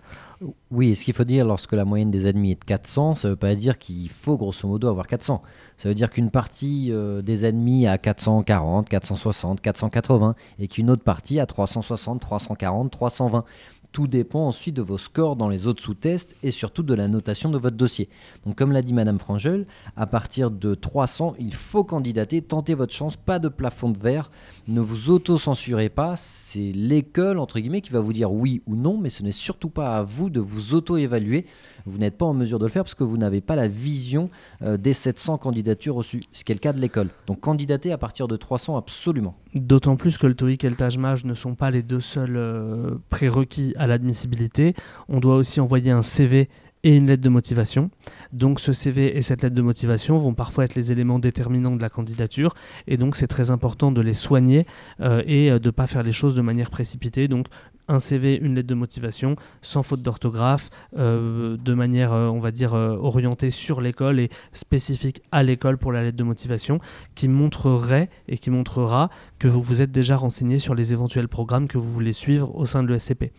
Oui, 0.71 0.93
ce 0.95 1.05
qu'il 1.05 1.13
faut 1.13 1.23
dire 1.23 1.45
lorsque 1.45 1.71
la 1.71 1.85
moyenne 1.85 2.11
des 2.11 2.25
admis 2.25 2.51
est 2.51 2.59
de 2.59 2.65
400, 2.65 3.15
ça 3.15 3.27
ne 3.29 3.33
veut 3.33 3.37
pas 3.37 3.55
dire 3.55 3.77
qu'il 3.77 4.09
faut 4.09 4.37
grosso 4.37 4.67
modo 4.67 4.89
avoir 4.89 5.07
400. 5.07 5.41
Ça 5.77 5.87
veut 5.87 5.95
dire 5.95 6.09
qu'une 6.09 6.31
partie 6.31 6.89
euh, 6.91 7.21
des 7.21 7.45
admis 7.45 7.87
a 7.87 7.97
440, 7.97 8.89
460, 8.89 9.61
480 9.61 10.35
et 10.59 10.67
qu'une 10.67 10.89
autre 10.89 11.03
partie 11.03 11.12
a 11.39 11.45
360, 11.45 12.19
340, 12.19 12.91
320. 12.91 13.45
Tout 13.93 14.07
dépend 14.07 14.47
ensuite 14.47 14.75
de 14.75 14.81
vos 14.81 14.97
scores 14.97 15.35
dans 15.35 15.47
les 15.47 15.67
autres 15.67 15.83
sous-tests 15.83 16.35
et 16.41 16.49
surtout 16.49 16.81
de 16.81 16.95
la 16.95 17.07
notation 17.07 17.51
de 17.51 17.59
votre 17.59 17.77
dossier. 17.77 18.09
Donc 18.43 18.55
comme 18.57 18.71
l'a 18.71 18.81
dit 18.81 18.91
Madame 18.91 19.19
Frangel, 19.19 19.67
à 19.95 20.07
partir 20.07 20.49
de 20.49 20.73
300, 20.73 21.35
il 21.37 21.53
faut 21.53 21.83
candidater, 21.83 22.41
tentez 22.41 22.73
votre 22.73 22.91
chance, 22.91 23.17
pas 23.17 23.37
de 23.37 23.49
plafond 23.49 23.91
de 23.91 23.99
verre, 23.99 24.31
ne 24.67 24.81
vous 24.81 25.11
auto-censurez 25.11 25.89
pas, 25.89 26.15
c'est 26.15 26.71
l'école 26.71 27.37
entre 27.37 27.59
guillemets 27.59 27.81
qui 27.81 27.91
va 27.91 27.99
vous 27.99 28.13
dire 28.13 28.31
oui 28.31 28.63
ou 28.65 28.75
non, 28.75 28.97
mais 28.97 29.11
ce 29.11 29.21
n'est 29.21 29.31
surtout 29.31 29.69
pas 29.69 29.99
à 29.99 30.01
vous 30.01 30.31
de 30.31 30.39
vous 30.39 30.73
auto-évaluer. 30.73 31.45
Vous 31.85 31.99
n'êtes 31.99 32.17
pas 32.17 32.25
en 32.25 32.33
mesure 32.33 32.57
de 32.57 32.65
le 32.65 32.71
faire 32.71 32.85
parce 32.85 32.95
que 32.95 33.03
vous 33.03 33.17
n'avez 33.17 33.41
pas 33.41 33.55
la 33.55 33.67
vision 33.67 34.31
euh, 34.63 34.75
des 34.75 34.93
700 34.93 35.37
candidatures 35.37 35.93
reçues, 35.93 36.23
ce 36.31 36.43
qui 36.43 36.51
est 36.51 36.55
le 36.55 36.59
cas 36.59 36.73
de 36.73 36.79
l'école. 36.79 37.09
Donc 37.27 37.41
candidater 37.41 37.91
à 37.91 37.99
partir 37.99 38.27
de 38.27 38.37
300 38.37 38.75
absolument. 38.75 39.35
D'autant 39.55 39.95
plus 39.95 40.17
que 40.17 40.25
le 40.25 40.33
TOEIC 40.33 40.63
et 40.63 40.69
le 40.69 40.75
TAJMAJ 40.75 41.25
ne 41.25 41.33
sont 41.33 41.53
pas 41.53 41.69
les 41.69 41.83
deux 41.83 41.99
seuls 41.99 42.35
euh, 42.35 42.95
prérequis 43.09 43.73
à 43.77 43.85
l'admissibilité. 43.85 44.73
On 45.09 45.19
doit 45.19 45.35
aussi 45.35 45.59
envoyer 45.59 45.91
un 45.91 46.01
CV 46.01 46.49
et 46.83 46.95
une 46.95 47.07
lettre 47.07 47.23
de 47.23 47.29
motivation. 47.29 47.91
Donc 48.33 48.59
ce 48.59 48.73
CV 48.73 49.15
et 49.15 49.21
cette 49.21 49.41
lettre 49.43 49.55
de 49.55 49.61
motivation 49.61 50.17
vont 50.17 50.33
parfois 50.33 50.65
être 50.65 50.75
les 50.75 50.91
éléments 50.91 51.19
déterminants 51.19 51.75
de 51.75 51.81
la 51.81 51.89
candidature 51.89 52.53
et 52.87 52.97
donc 52.97 53.15
c'est 53.15 53.27
très 53.27 53.51
important 53.51 53.91
de 53.91 54.01
les 54.01 54.13
soigner 54.13 54.65
euh, 54.99 55.21
et 55.25 55.49
de 55.49 55.65
ne 55.65 55.71
pas 55.71 55.87
faire 55.87 56.03
les 56.03 56.11
choses 56.11 56.35
de 56.35 56.41
manière 56.41 56.69
précipitée. 56.69 57.27
Donc 57.27 57.47
un 57.87 57.99
CV, 57.99 58.37
une 58.41 58.55
lettre 58.55 58.67
de 58.67 58.75
motivation, 58.75 59.35
sans 59.61 59.83
faute 59.83 60.01
d'orthographe, 60.01 60.69
euh, 60.97 61.57
de 61.57 61.73
manière, 61.73 62.13
euh, 62.13 62.27
on 62.27 62.39
va 62.39 62.51
dire, 62.51 62.73
euh, 62.73 62.95
orientée 62.95 63.49
sur 63.49 63.81
l'école 63.81 64.19
et 64.19 64.29
spécifique 64.53 65.21
à 65.31 65.43
l'école 65.43 65.77
pour 65.77 65.91
la 65.91 66.03
lettre 66.03 66.17
de 66.17 66.23
motivation, 66.23 66.79
qui 67.15 67.27
montrerait 67.27 68.09
et 68.27 68.37
qui 68.37 68.49
montrera 68.49 69.09
que 69.39 69.47
vous 69.47 69.61
vous 69.61 69.81
êtes 69.81 69.91
déjà 69.91 70.15
renseigné 70.15 70.59
sur 70.59 70.75
les 70.75 70.93
éventuels 70.93 71.27
programmes 71.27 71.67
que 71.67 71.77
vous 71.77 71.91
voulez 71.91 72.13
suivre 72.13 72.55
au 72.55 72.65
sein 72.65 72.83
de 72.83 72.87
l'ESCP. 72.87 73.31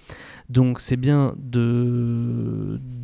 Donc 0.50 0.80
c'est 0.80 0.96
bien 0.96 1.34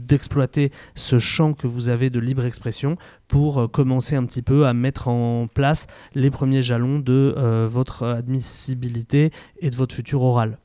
d'exploiter 0.07 0.73
ce 0.95 1.19
champ 1.19 1.55
que 1.55 1.67
vous 1.67 1.89
avez 1.89 2.11
de 2.11 2.21
libre 2.21 2.45
expression 2.45 2.97
pour 3.29 3.71
commencer 3.71 4.15
un 4.17 4.27
petit 4.27 4.43
peu 4.43 4.67
à 4.67 4.75
mettre 4.75 5.09
en 5.09 5.47
place 5.47 5.87
les 6.15 6.31
premiers 6.31 6.63
jalons 6.63 6.99
de 6.99 7.35
votre 7.67 8.07
admissibilité 8.07 9.31
et 9.61 9.71
de 9.71 9.77
votre 9.77 9.95
futur 9.95 10.23
oral. 10.23 10.59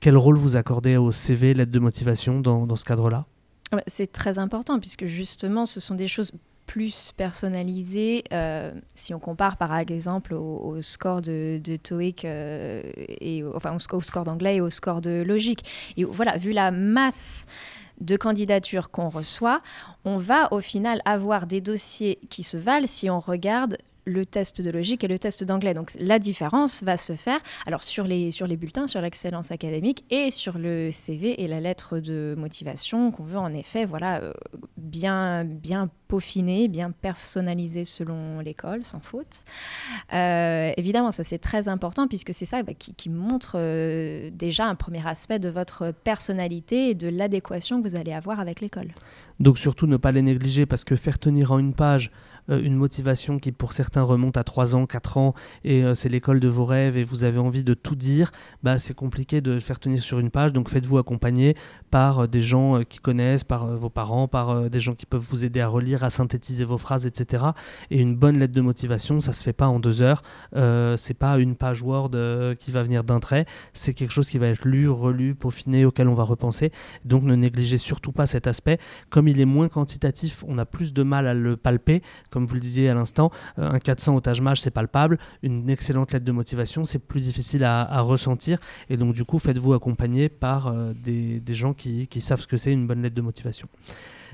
Quel 0.00 0.16
rôle 0.16 0.36
vous 0.36 0.56
accordez 0.56 0.96
au 0.96 1.12
CV, 1.12 1.54
lettre 1.54 1.72
de 1.72 1.78
motivation 1.78 2.40
dans, 2.40 2.76
ce 2.76 2.84
cadre-là? 2.84 3.26
Ah 3.72 3.76
bah, 3.76 3.82
C'est 3.86 4.12
très 4.12 4.38
important 4.38 4.78
puisque 4.78 5.06
justement 5.06 5.66
ce 5.66 5.80
sont 5.80 5.94
des 5.94 6.08
choses 6.08 6.32
plus 6.66 7.12
personnalisées. 7.16 8.22
Euh, 8.32 8.72
si 8.94 9.12
on 9.14 9.18
compare 9.18 9.56
par 9.56 9.76
exemple 9.76 10.34
au, 10.34 10.80
score 10.82 11.22
de, 11.22 11.60
TOEIC 11.82 12.24
euh, 12.24 12.82
et 12.96 13.42
enfin 13.54 13.74
au, 13.74 14.00
score 14.00 14.24
d'anglais 14.24 14.56
et 14.56 14.60
au 14.60 14.70
score 14.70 15.00
de 15.00 15.22
logique. 15.26 15.64
Et 15.96 16.04
voilà, 16.04 16.36
vu 16.36 16.52
la 16.52 16.70
masse 16.70 17.46
de 18.00 18.16
candidatures 18.16 18.90
qu'on 18.90 19.08
reçoit, 19.08 19.60
on 20.04 20.18
va 20.18 20.52
au 20.52 20.60
final 20.60 21.00
avoir 21.04 21.46
des 21.46 21.60
dossiers 21.60 22.20
qui 22.28 22.44
se 22.44 22.56
valent 22.56 22.86
si 22.86 23.10
on 23.10 23.18
regarde 23.18 23.78
le 24.08 24.26
test 24.26 24.60
de 24.62 24.70
logique 24.70 25.04
et 25.04 25.08
le 25.08 25.18
test 25.18 25.44
d'anglais. 25.44 25.74
Donc 25.74 25.92
la 26.00 26.18
différence 26.18 26.82
va 26.82 26.96
se 26.96 27.12
faire 27.14 27.40
alors 27.66 27.82
sur 27.82 28.04
les, 28.04 28.30
sur 28.30 28.46
les 28.46 28.56
bulletins, 28.56 28.86
sur 28.86 29.00
l'excellence 29.00 29.50
académique 29.50 30.04
et 30.10 30.30
sur 30.30 30.58
le 30.58 30.90
CV 30.90 31.42
et 31.42 31.48
la 31.48 31.60
lettre 31.60 31.98
de 31.98 32.34
motivation 32.36 33.10
qu'on 33.10 33.24
veut 33.24 33.38
en 33.38 33.52
effet 33.52 33.84
voilà, 33.84 34.20
euh, 34.22 34.32
bien, 34.76 35.44
bien 35.44 35.90
peaufiner, 36.08 36.68
bien 36.68 36.90
personnaliser 36.90 37.84
selon 37.84 38.40
l'école, 38.40 38.82
sans 38.84 39.00
faute. 39.00 39.44
Euh, 40.14 40.72
évidemment, 40.76 41.12
ça 41.12 41.22
c'est 41.22 41.38
très 41.38 41.68
important 41.68 42.08
puisque 42.08 42.32
c'est 42.32 42.46
ça 42.46 42.62
bah, 42.62 42.72
qui, 42.74 43.10
montre 43.10 43.52
euh, 43.56 44.30
déjà 44.32 44.66
un 44.66 44.74
premier 44.74 45.06
aspect 45.06 45.38
de 45.38 45.48
votre 45.48 45.92
personnalité 45.92 46.90
et 46.90 46.94
de 46.94 47.08
l'adéquation 47.08 47.82
que 47.82 47.88
vous 47.88 47.96
allez 47.96 48.12
avoir 48.12 48.40
avec 48.40 48.60
l'école. 48.60 48.88
Donc 49.40 49.58
surtout 49.58 49.86
ne 49.86 49.96
pas 49.96 50.12
les 50.12 50.22
négliger 50.22 50.66
parce 50.66 50.84
que 50.84 50.96
faire 50.96 51.18
tenir 51.18 51.52
en 51.52 51.58
une 51.58 51.74
page 51.74 52.10
une 52.56 52.74
motivation 52.74 53.38
qui 53.38 53.52
pour 53.52 53.72
certains 53.72 54.02
remonte 54.02 54.36
à 54.36 54.44
3 54.44 54.74
ans, 54.74 54.86
4 54.86 55.16
ans, 55.18 55.34
et 55.64 55.84
euh, 55.84 55.94
c'est 55.94 56.08
l'école 56.08 56.40
de 56.40 56.48
vos 56.48 56.64
rêves 56.64 56.96
et 56.96 57.04
vous 57.04 57.24
avez 57.24 57.38
envie 57.38 57.64
de 57.64 57.74
tout 57.74 57.96
dire, 57.96 58.30
bah, 58.62 58.78
c'est 58.78 58.94
compliqué 58.94 59.40
de 59.40 59.58
faire 59.60 59.78
tenir 59.78 60.02
sur 60.02 60.18
une 60.18 60.30
page. 60.30 60.52
Donc 60.52 60.68
faites-vous 60.68 60.98
accompagner 60.98 61.54
par 61.90 62.20
euh, 62.20 62.26
des 62.26 62.40
gens 62.40 62.82
qui 62.84 62.98
connaissent, 62.98 63.44
par 63.44 63.66
vos 63.66 63.90
parents, 63.90 64.28
par 64.28 64.70
des 64.70 64.80
gens 64.80 64.94
qui 64.94 65.06
peuvent 65.06 65.26
vous 65.28 65.44
aider 65.44 65.60
à 65.60 65.68
relire, 65.68 66.04
à 66.04 66.10
synthétiser 66.10 66.64
vos 66.64 66.78
phrases, 66.78 67.06
etc. 67.06 67.46
Et 67.90 68.00
une 68.00 68.16
bonne 68.16 68.38
lettre 68.38 68.52
de 68.52 68.60
motivation, 68.60 69.20
ça 69.20 69.32
se 69.32 69.42
fait 69.42 69.52
pas 69.52 69.68
en 69.68 69.80
deux 69.80 70.02
heures. 70.02 70.22
Euh, 70.56 70.96
c'est 70.96 71.14
pas 71.14 71.38
une 71.38 71.56
page 71.56 71.82
Word 71.82 72.10
qui 72.58 72.72
va 72.72 72.82
venir 72.82 73.04
d'un 73.04 73.20
trait. 73.20 73.46
C'est 73.72 73.94
quelque 73.94 74.12
chose 74.12 74.28
qui 74.28 74.38
va 74.38 74.48
être 74.48 74.64
lu, 74.66 74.88
relu, 74.88 75.34
peaufiné, 75.34 75.84
auquel 75.84 76.08
on 76.08 76.14
va 76.14 76.24
repenser. 76.24 76.72
Donc 77.04 77.22
ne 77.22 77.34
négligez 77.34 77.78
surtout 77.78 78.12
pas 78.12 78.26
cet 78.26 78.46
aspect. 78.46 78.78
Comme 79.10 79.28
il 79.28 79.40
est 79.40 79.46
moins 79.46 79.68
quantitatif, 79.68 80.44
on 80.46 80.58
a 80.58 80.64
plus 80.64 80.92
de 80.92 81.02
mal 81.02 81.26
à 81.26 81.34
le 81.34 81.56
palper 81.56 82.02
comme 82.30 82.46
vous 82.46 82.54
le 82.54 82.60
disiez 82.60 82.88
à 82.88 82.94
l'instant, 82.94 83.30
euh, 83.58 83.70
un 83.70 83.78
400 83.78 84.16
au 84.16 84.20
Taj 84.20 84.40
c'est 84.56 84.70
palpable. 84.70 85.18
Une 85.42 85.68
excellente 85.70 86.12
lettre 86.12 86.24
de 86.24 86.32
motivation, 86.32 86.84
c'est 86.84 86.98
plus 86.98 87.20
difficile 87.20 87.64
à, 87.64 88.00
ressentir. 88.00 88.58
Et 88.88 88.96
donc, 88.96 89.14
du 89.14 89.24
coup, 89.24 89.38
faites-vous 89.38 89.72
accompagner 89.72 90.28
par 90.28 90.68
euh, 90.68 90.92
des, 90.94 91.42
gens 91.54 91.74
qui, 91.78 92.20
savent 92.20 92.40
ce 92.40 92.46
que 92.46 92.56
c'est 92.56 92.72
une 92.72 92.86
bonne 92.86 93.02
lettre 93.02 93.14
de 93.14 93.22
motivation. 93.22 93.68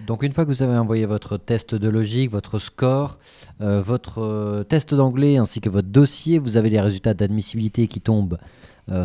Donc 0.07 0.25
une 0.25 0.33
fois 0.33 0.45
que 0.45 0.51
vous 0.51 0.63
avez 0.63 0.77
envoyé 0.77 1.07
votre 1.07 1.37
test 1.37 1.77
de 1.77 1.89
logique, 1.89 2.31
votre 2.31 2.59
score, 2.59 3.19
euh, 3.61 3.81
votre 3.81 4.65
test 4.69 4.93
d'anglais 4.93 5.37
ainsi 5.37 5.61
que 5.61 5.69
votre 5.69 5.89
dossier, 5.89 6.41
vous 6.41 6.57
avez 6.57 6.71
les 6.71 6.81
résultats 6.81 7.15
d'admissibilité 7.15 7.87
qui 7.87 8.01
tombent 8.01 8.39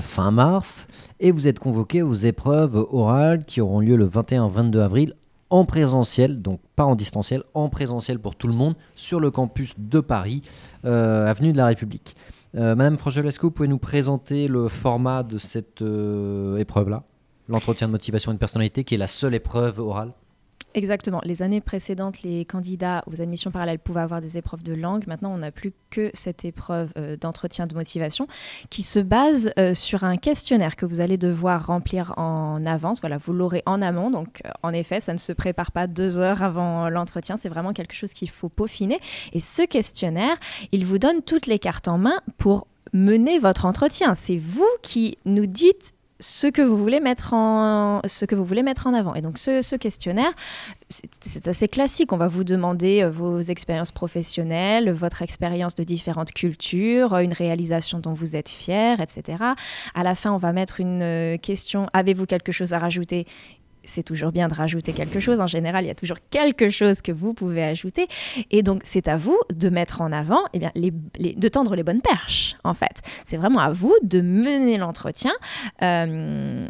fin 0.02 0.32
mars 0.32 0.88
et 1.22 1.32
vous 1.32 1.48
êtes 1.48 1.60
convoqué 1.60 2.02
aux 2.02 2.14
épreuves 2.14 2.86
orales 2.92 3.46
qui 3.46 3.62
auront 3.62 3.80
lieu 3.80 3.96
le 3.96 4.10
21-22 4.10 4.80
avril 4.80 5.14
en 5.50 5.66
présentiel, 5.66 6.42
donc 6.42 6.60
pas 6.76 6.86
en 6.86 6.96
distanciel, 6.96 7.44
en 7.54 7.70
présentiel 7.70 8.20
pour 8.20 8.36
tout 8.36 8.48
le 8.48 8.54
monde, 8.54 8.76
sur 8.96 9.20
le 9.20 9.32
campus 9.32 9.74
de 9.78 10.00
Paris, 10.00 10.42
euh, 10.86 11.28
avenue 11.28 11.52
de 11.52 11.58
la 11.58 11.68
République. 11.68 12.16
Euh, 12.56 12.76
Madame 12.76 12.98
Franchelesco, 12.98 13.52
vous 13.56 13.68
nous 13.68 13.78
présenter 13.78 14.48
le 14.48 14.68
format 14.68 15.24
de 15.24 15.38
cette 15.38 15.82
euh, 15.82 16.58
épreuve-là? 16.58 17.04
L'entretien 17.50 17.88
de 17.88 17.92
motivation 17.92 18.32
et 18.32 18.36
de 18.36 18.40
personnalité, 18.40 18.84
qui 18.84 18.96
est 18.96 19.00
la 19.00 19.08
seule 19.08 19.34
épreuve 19.34 19.80
orale 19.80 20.14
Exactement. 20.76 21.20
Les 21.24 21.42
années 21.42 21.62
précédentes, 21.62 22.22
les 22.22 22.46
candidats 22.46 23.04
aux 23.08 23.22
admissions 23.22 23.50
parallèles 23.50 23.80
pouvaient 23.80 24.02
avoir 24.02 24.22
des 24.22 24.38
épreuves 24.38 24.62
de 24.62 24.74
langue. 24.74 25.08
Maintenant, 25.08 25.34
on 25.34 25.40
n'a 25.40 25.52
plus 25.52 25.74
que 25.90 26.12
cette 26.14 26.46
épreuve 26.46 26.92
euh, 26.96 27.18
d'entretien 27.18 27.66
de 27.66 27.74
motivation 27.74 28.28
qui 28.70 28.84
se 28.84 29.00
base 29.00 29.52
euh, 29.58 29.74
sur 29.74 30.04
un 30.04 30.18
questionnaire 30.18 30.76
que 30.76 30.86
vous 30.86 31.02
allez 31.02 31.18
devoir 31.18 31.66
remplir 31.66 32.14
en 32.18 32.64
avance. 32.68 33.02
Voilà, 33.02 33.18
vous 33.18 33.34
l'aurez 33.34 33.64
en 33.66 33.82
amont. 33.82 34.12
Donc, 34.12 34.42
euh, 34.46 34.52
en 34.62 34.72
effet, 34.72 35.00
ça 35.00 35.14
ne 35.14 35.18
se 35.18 35.34
prépare 35.34 35.72
pas 35.72 35.88
deux 35.88 36.20
heures 36.20 36.44
avant 36.44 36.88
l'entretien. 36.90 37.38
C'est 37.38 37.50
vraiment 37.50 37.74
quelque 37.74 37.96
chose 37.96 38.14
qu'il 38.14 38.30
faut 38.30 38.50
peaufiner. 38.50 39.00
Et 39.34 39.40
ce 39.40 39.64
questionnaire, 39.64 40.38
il 40.72 40.86
vous 40.86 41.00
donne 41.00 41.24
toutes 41.24 41.48
les 41.48 41.58
cartes 41.58 41.88
en 41.88 41.98
main 41.98 42.20
pour 42.38 42.68
mener 42.94 43.40
votre 43.40 43.66
entretien. 43.66 44.14
C'est 44.14 44.38
vous 44.38 44.70
qui 44.84 45.18
nous 45.26 45.48
dites 45.48 45.94
ce 46.20 46.48
que 46.48 46.62
vous 46.62 46.78
voulez 46.78 47.00
mettre 47.00 47.34
en, 47.34 48.02
ce 48.06 48.26
que 48.26 48.36
vous 48.36 48.44
voulez 48.44 48.64
mettre 48.64 48.88
en 48.88 48.94
avant. 48.94 49.16
Et 49.16 49.22
donc 49.22 49.38
ce, 49.38 49.76
questionnaire, 49.76 50.32
c'est 50.90 51.48
assez 51.48 51.68
classique. 51.68 52.12
On 52.12 52.18
va 52.18 52.28
vous 52.28 52.44
demander 52.44 53.04
euh, 53.04 53.10
vos 53.10 53.40
expériences 53.40 53.92
professionnelles, 53.92 54.92
votre 54.92 55.22
expérience 55.22 55.76
de 55.76 55.84
différentes 55.84 56.34
cultures, 56.34 57.18
une 57.18 57.34
réalisation 57.34 58.00
dont 58.00 58.14
vous 58.14 58.36
êtes 58.36 58.50
fier, 58.50 59.00
etc. 59.00 59.44
À 59.94 60.04
la 60.04 60.16
fin, 60.16 60.32
on 60.32 60.38
va 60.38 60.52
mettre 60.52 60.80
une 60.80 61.02
euh, 61.02 61.38
question, 61.38 61.88
avez-vous 61.94 62.26
quelque 62.26 62.52
chose 62.52 62.74
à 62.74 62.80
rajouter 62.80 63.26
c'est 63.84 64.04
toujours 64.04 64.32
bien 64.32 64.48
de 64.48 64.54
rajouter 64.54 64.94
quelque 64.94 65.20
chose. 65.20 65.42
En 65.42 65.48
général, 65.48 65.84
il 65.86 65.88
y 65.88 65.92
a 65.92 65.96
toujours 65.96 66.18
quelque 66.30 66.70
chose 66.70 67.02
que 67.02 67.12
vous 67.12 67.34
pouvez 67.34 67.64
ajouter. 67.64 68.08
Et 68.52 68.64
donc, 68.64 68.82
c'est 68.86 69.08
à 69.08 69.18
vous 69.18 69.40
de 69.54 69.70
mettre 69.70 70.02
en 70.02 70.12
avant, 70.12 70.44
eh 70.54 70.60
bien, 70.60 70.72
de 70.76 71.48
tendre 71.48 71.76
les 71.76 71.84
bonnes 71.84 72.02
perches, 72.02 72.56
en 72.64 72.74
fait. 72.74 73.02
C'est 73.26 73.38
vraiment 73.38 73.60
à 73.60 73.72
vous 73.72 73.96
de 74.04 74.22
mener 74.22 74.78
l'entretien. 74.78 75.34
Euh, 75.82 76.66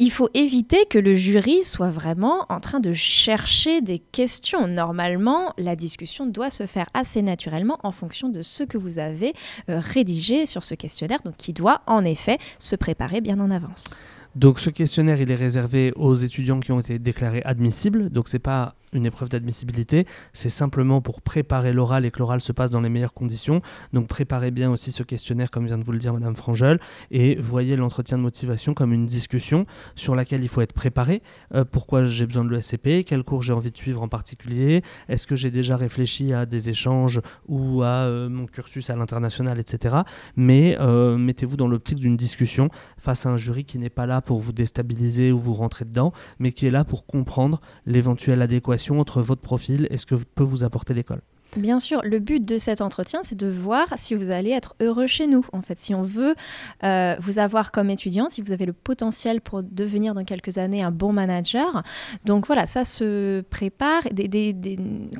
il 0.00 0.12
faut 0.12 0.28
éviter 0.32 0.86
que 0.86 0.98
le 0.98 1.16
jury 1.16 1.64
soit 1.64 1.90
vraiment 1.90 2.46
en 2.50 2.60
train 2.60 2.78
de 2.78 2.92
chercher 2.92 3.80
des 3.80 3.98
questions. 3.98 4.68
Normalement, 4.68 5.52
la 5.58 5.74
discussion 5.74 6.26
doit 6.26 6.50
se 6.50 6.66
faire 6.66 6.88
assez 6.94 7.20
naturellement 7.20 7.78
en 7.82 7.90
fonction 7.90 8.28
de 8.28 8.42
ce 8.42 8.62
que 8.62 8.78
vous 8.78 9.00
avez 9.00 9.34
euh, 9.68 9.80
rédigé 9.80 10.46
sur 10.46 10.62
ce 10.62 10.74
questionnaire, 10.74 11.20
donc 11.24 11.36
qui 11.36 11.52
doit 11.52 11.82
en 11.86 12.04
effet 12.04 12.38
se 12.60 12.76
préparer 12.76 13.20
bien 13.20 13.40
en 13.40 13.50
avance. 13.50 14.00
Donc 14.38 14.60
ce 14.60 14.70
questionnaire, 14.70 15.20
il 15.20 15.32
est 15.32 15.34
réservé 15.34 15.92
aux 15.96 16.14
étudiants 16.14 16.60
qui 16.60 16.70
ont 16.70 16.78
été 16.78 17.00
déclarés 17.00 17.42
admissibles. 17.44 18.08
Donc 18.08 18.28
c'est 18.28 18.38
pas 18.38 18.76
une 18.92 19.06
épreuve 19.06 19.28
d'admissibilité, 19.28 20.06
c'est 20.32 20.50
simplement 20.50 21.00
pour 21.00 21.22
préparer 21.22 21.72
l'oral 21.72 22.04
et 22.04 22.10
que 22.10 22.18
l'oral 22.18 22.40
se 22.40 22.52
passe 22.52 22.70
dans 22.70 22.80
les 22.80 22.88
meilleures 22.88 23.14
conditions. 23.14 23.60
Donc 23.92 24.06
préparez 24.06 24.50
bien 24.50 24.70
aussi 24.70 24.92
ce 24.92 25.02
questionnaire, 25.02 25.50
comme 25.50 25.66
vient 25.66 25.78
de 25.78 25.84
vous 25.84 25.92
le 25.92 25.98
dire 25.98 26.12
Madame 26.12 26.36
Frangel, 26.36 26.80
et 27.10 27.36
voyez 27.36 27.76
l'entretien 27.76 28.18
de 28.18 28.22
motivation 28.22 28.74
comme 28.74 28.92
une 28.92 29.06
discussion 29.06 29.66
sur 29.94 30.14
laquelle 30.14 30.42
il 30.42 30.48
faut 30.48 30.60
être 30.60 30.72
préparé. 30.72 31.22
Euh, 31.54 31.64
pourquoi 31.64 32.06
j'ai 32.06 32.26
besoin 32.26 32.44
de 32.44 32.50
l'ESCP 32.50 33.04
Quel 33.04 33.22
cours 33.22 33.42
j'ai 33.42 33.52
envie 33.52 33.70
de 33.70 33.76
suivre 33.76 34.02
en 34.02 34.08
particulier? 34.08 34.82
Est-ce 35.08 35.26
que 35.26 35.36
j'ai 35.36 35.50
déjà 35.50 35.76
réfléchi 35.76 36.32
à 36.32 36.46
des 36.46 36.70
échanges 36.70 37.20
ou 37.46 37.82
à 37.82 38.06
euh, 38.06 38.28
mon 38.28 38.46
cursus 38.46 38.90
à 38.90 38.96
l'international, 38.96 39.58
etc. 39.58 39.96
Mais 40.36 40.76
euh, 40.80 41.16
mettez-vous 41.16 41.56
dans 41.56 41.68
l'optique 41.68 41.98
d'une 41.98 42.16
discussion 42.16 42.70
face 42.96 43.26
à 43.26 43.30
un 43.30 43.36
jury 43.36 43.64
qui 43.64 43.78
n'est 43.78 43.90
pas 43.90 44.06
là 44.06 44.20
pour 44.20 44.38
vous 44.38 44.52
déstabiliser 44.52 45.32
ou 45.32 45.38
vous 45.38 45.54
rentrer 45.54 45.84
dedans, 45.84 46.12
mais 46.38 46.52
qui 46.52 46.66
est 46.66 46.70
là 46.70 46.84
pour 46.84 47.06
comprendre 47.06 47.60
l'éventuelle 47.86 48.42
adéquation 48.42 48.77
entre 49.00 49.20
votre 49.20 49.42
profil 49.42 49.86
et 49.90 49.96
ce 49.96 50.06
que 50.06 50.14
peut 50.14 50.44
vous 50.44 50.64
apporter 50.64 50.94
l'école. 50.94 51.20
Bien 51.56 51.80
sûr, 51.80 52.02
le 52.04 52.18
but 52.18 52.44
de 52.44 52.58
cet 52.58 52.82
entretien, 52.82 53.20
c'est 53.22 53.36
de 53.36 53.46
voir 53.46 53.86
si 53.96 54.14
vous 54.14 54.30
allez 54.30 54.50
être 54.50 54.74
heureux 54.80 55.06
chez 55.06 55.26
nous. 55.26 55.46
En 55.54 55.62
fait, 55.62 55.78
si 55.78 55.94
on 55.94 56.02
veut 56.02 56.34
euh, 56.84 57.16
vous 57.20 57.38
avoir 57.38 57.72
comme 57.72 57.88
étudiant, 57.88 58.28
si 58.28 58.42
vous 58.42 58.52
avez 58.52 58.66
le 58.66 58.74
potentiel 58.74 59.40
pour 59.40 59.62
devenir 59.62 60.12
dans 60.12 60.24
quelques 60.24 60.58
années 60.58 60.82
un 60.82 60.90
bon 60.90 61.12
manager. 61.12 61.82
Donc 62.26 62.46
voilà, 62.46 62.66
ça 62.66 62.84
se 62.84 63.40
prépare. 63.40 64.02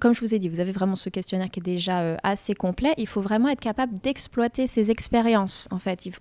comme 0.01 0.15
je 0.15 0.21
vous 0.21 0.35
ai 0.35 0.39
dit, 0.39 0.51
vous 0.51 0.61
avez 0.61 0.73
vraiment 0.73 0.97
ce 0.97 1.09
questionnaire 1.09 1.49
qui 1.51 1.61
est 1.61 1.63
déjà 1.63 2.01
euh, 2.01 2.17
assez 2.23 2.55
complet. 2.55 2.93
Il 2.99 3.07
faut 3.07 3.23
vraiment 3.23 3.49
être 3.49 3.61
capable 3.61 3.99
d'exploiter 3.99 4.67
ces 4.67 4.91
expériences. 4.91 5.67
En 5.71 5.79
fait, 5.79 6.05
il 6.05 6.13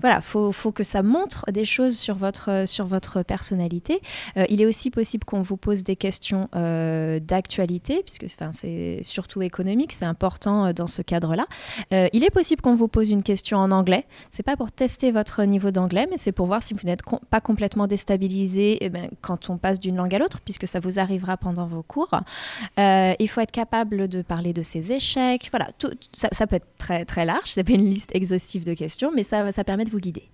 voilà, 0.00 0.22
faut, 0.22 0.72
que 0.72 0.82
ça 0.82 1.02
montre 1.02 1.44
des 1.52 1.66
choses 1.66 1.98
sur 1.98 2.14
votre, 2.14 2.64
sur 2.66 2.86
votre 2.86 3.22
personnalité. 3.22 4.00
Euh, 4.38 4.46
il 4.48 4.62
est 4.62 4.66
aussi 4.66 4.90
possible 4.90 5.26
qu'on 5.26 5.42
vous 5.42 5.58
pose 5.58 5.84
des 5.84 5.96
questions 5.96 6.48
d'actualité, 6.52 8.02
puisque 8.02 8.26
c'est 8.30 9.09
surtout 9.10 9.42
économique, 9.42 9.92
c'est 9.92 10.04
important 10.04 10.66
euh, 10.66 10.72
dans 10.72 10.86
ce 10.86 11.02
cadre-là. 11.02 11.46
Euh, 11.92 12.08
il 12.12 12.24
est 12.24 12.30
possible 12.30 12.62
qu'on 12.62 12.74
vous 12.74 12.88
pose 12.88 13.10
une 13.10 13.22
question 13.22 13.58
en 13.58 13.70
anglais. 13.70 14.06
C'est 14.30 14.42
pas 14.42 14.56
pour 14.56 14.72
tester 14.72 15.12
votre 15.12 15.44
niveau 15.44 15.70
d'anglais, 15.70 16.06
mais 16.10 16.16
c'est 16.18 16.32
pour 16.32 16.46
voir 16.46 16.62
si 16.62 16.74
vous 16.74 16.84
n'êtes 16.84 17.02
pas 17.30 17.40
complètement 17.40 17.86
déstabilisé 17.86 18.78
eh 18.80 18.88
ben, 18.88 19.10
quand 19.20 19.50
on 19.50 19.58
passe 19.58 19.80
d'une 19.80 19.96
langue 19.96 20.14
à 20.14 20.18
l'autre, 20.18 20.40
puisque 20.40 20.66
ça 20.66 20.80
vous 20.80 20.98
arrivera 20.98 21.36
pendant 21.36 21.66
vos 21.66 21.82
cours. 21.82 22.14
Euh, 22.78 23.14
il 23.18 23.28
faut 23.28 23.40
être 23.40 23.50
capable 23.50 24.08
de 24.08 24.22
parler 24.22 24.52
de 24.52 24.62
ses 24.62 24.92
échecs. 24.92 25.48
Voilà, 25.50 25.70
tout, 25.78 25.90
ça, 26.12 26.46
peut 26.46 26.56
être 26.56 26.76
très, 26.78 27.04
très 27.04 27.24
large. 27.24 27.50
C'est 27.52 27.64
pas 27.64 27.72
une 27.72 27.84
liste 27.84 28.14
exhaustive 28.14 28.64
de 28.64 28.74
questions, 28.74 29.10
mais 29.14 29.22
ça, 29.22 29.52
ça 29.52 29.64
permet 29.64 29.84
de 29.84 29.90
vous 29.90 30.00
guider. 30.00 30.30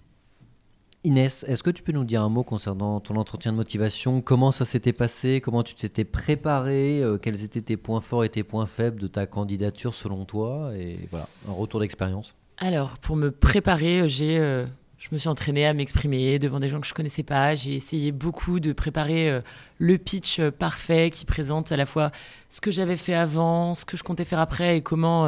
Inès, 1.07 1.45
est-ce 1.47 1.63
que 1.63 1.71
tu 1.71 1.85
peux 1.85 1.93
nous 1.93 2.03
dire 2.03 2.21
un 2.21 2.29
mot 2.29 2.43
concernant 2.43 2.99
ton 2.99 3.15
entretien 3.15 3.53
de 3.53 3.57
motivation? 3.57 4.21
Comment 4.21 4.51
ça 4.51 4.65
s'était 4.65 4.93
passé? 4.93 5.41
Comment 5.41 5.63
tu 5.63 5.77
t'étais 5.77 6.03
préparé 6.03 7.01
euh, 7.01 7.17
Quels 7.17 7.45
étaient 7.45 7.61
tes 7.61 7.77
points 7.77 8.01
forts 8.01 8.25
et 8.25 8.29
tes 8.29 8.43
points 8.43 8.67
faibles 8.67 9.01
de 9.01 9.07
ta 9.07 9.25
candidature 9.25 9.95
selon 9.95 10.25
toi? 10.25 10.73
Et 10.75 10.99
voilà, 11.13 11.29
un 11.49 11.53
retour 11.53 11.79
d'expérience. 11.79 12.35
Alors, 12.59 12.99
pour 12.99 13.15
me 13.15 13.31
préparer, 13.31 14.09
j'ai, 14.09 14.37
euh, 14.37 14.67
je 14.99 15.11
me 15.13 15.19
suis 15.19 15.29
entraînée 15.29 15.65
à 15.65 15.75
m'exprimer 15.75 16.41
devant 16.41 16.59
des 16.59 16.67
gens 16.67 16.81
que 16.81 16.89
je 16.89 16.95
connaissais 16.95 17.23
pas. 17.23 17.55
J'ai 17.55 17.75
essayé 17.75 18.11
beaucoup 18.11 18.59
de 18.59 18.73
préparer 18.73 19.31
euh, 19.31 19.43
le 19.79 19.99
pitch 19.99 20.41
parfait 20.59 21.11
qui 21.11 21.25
présente 21.25 21.71
à 21.71 21.77
la 21.77 21.87
fois 21.87 22.11
ce 22.51 22.61
que 22.61 22.73
j'avais 22.73 22.97
fait 22.97 23.15
avant, 23.15 23.77
ce 23.77 23.85
que 23.85 23.97
je 23.97 24.03
comptais 24.03 24.25
faire 24.25 24.41
après 24.41 24.79
et 24.79 24.81
comment 24.81 25.27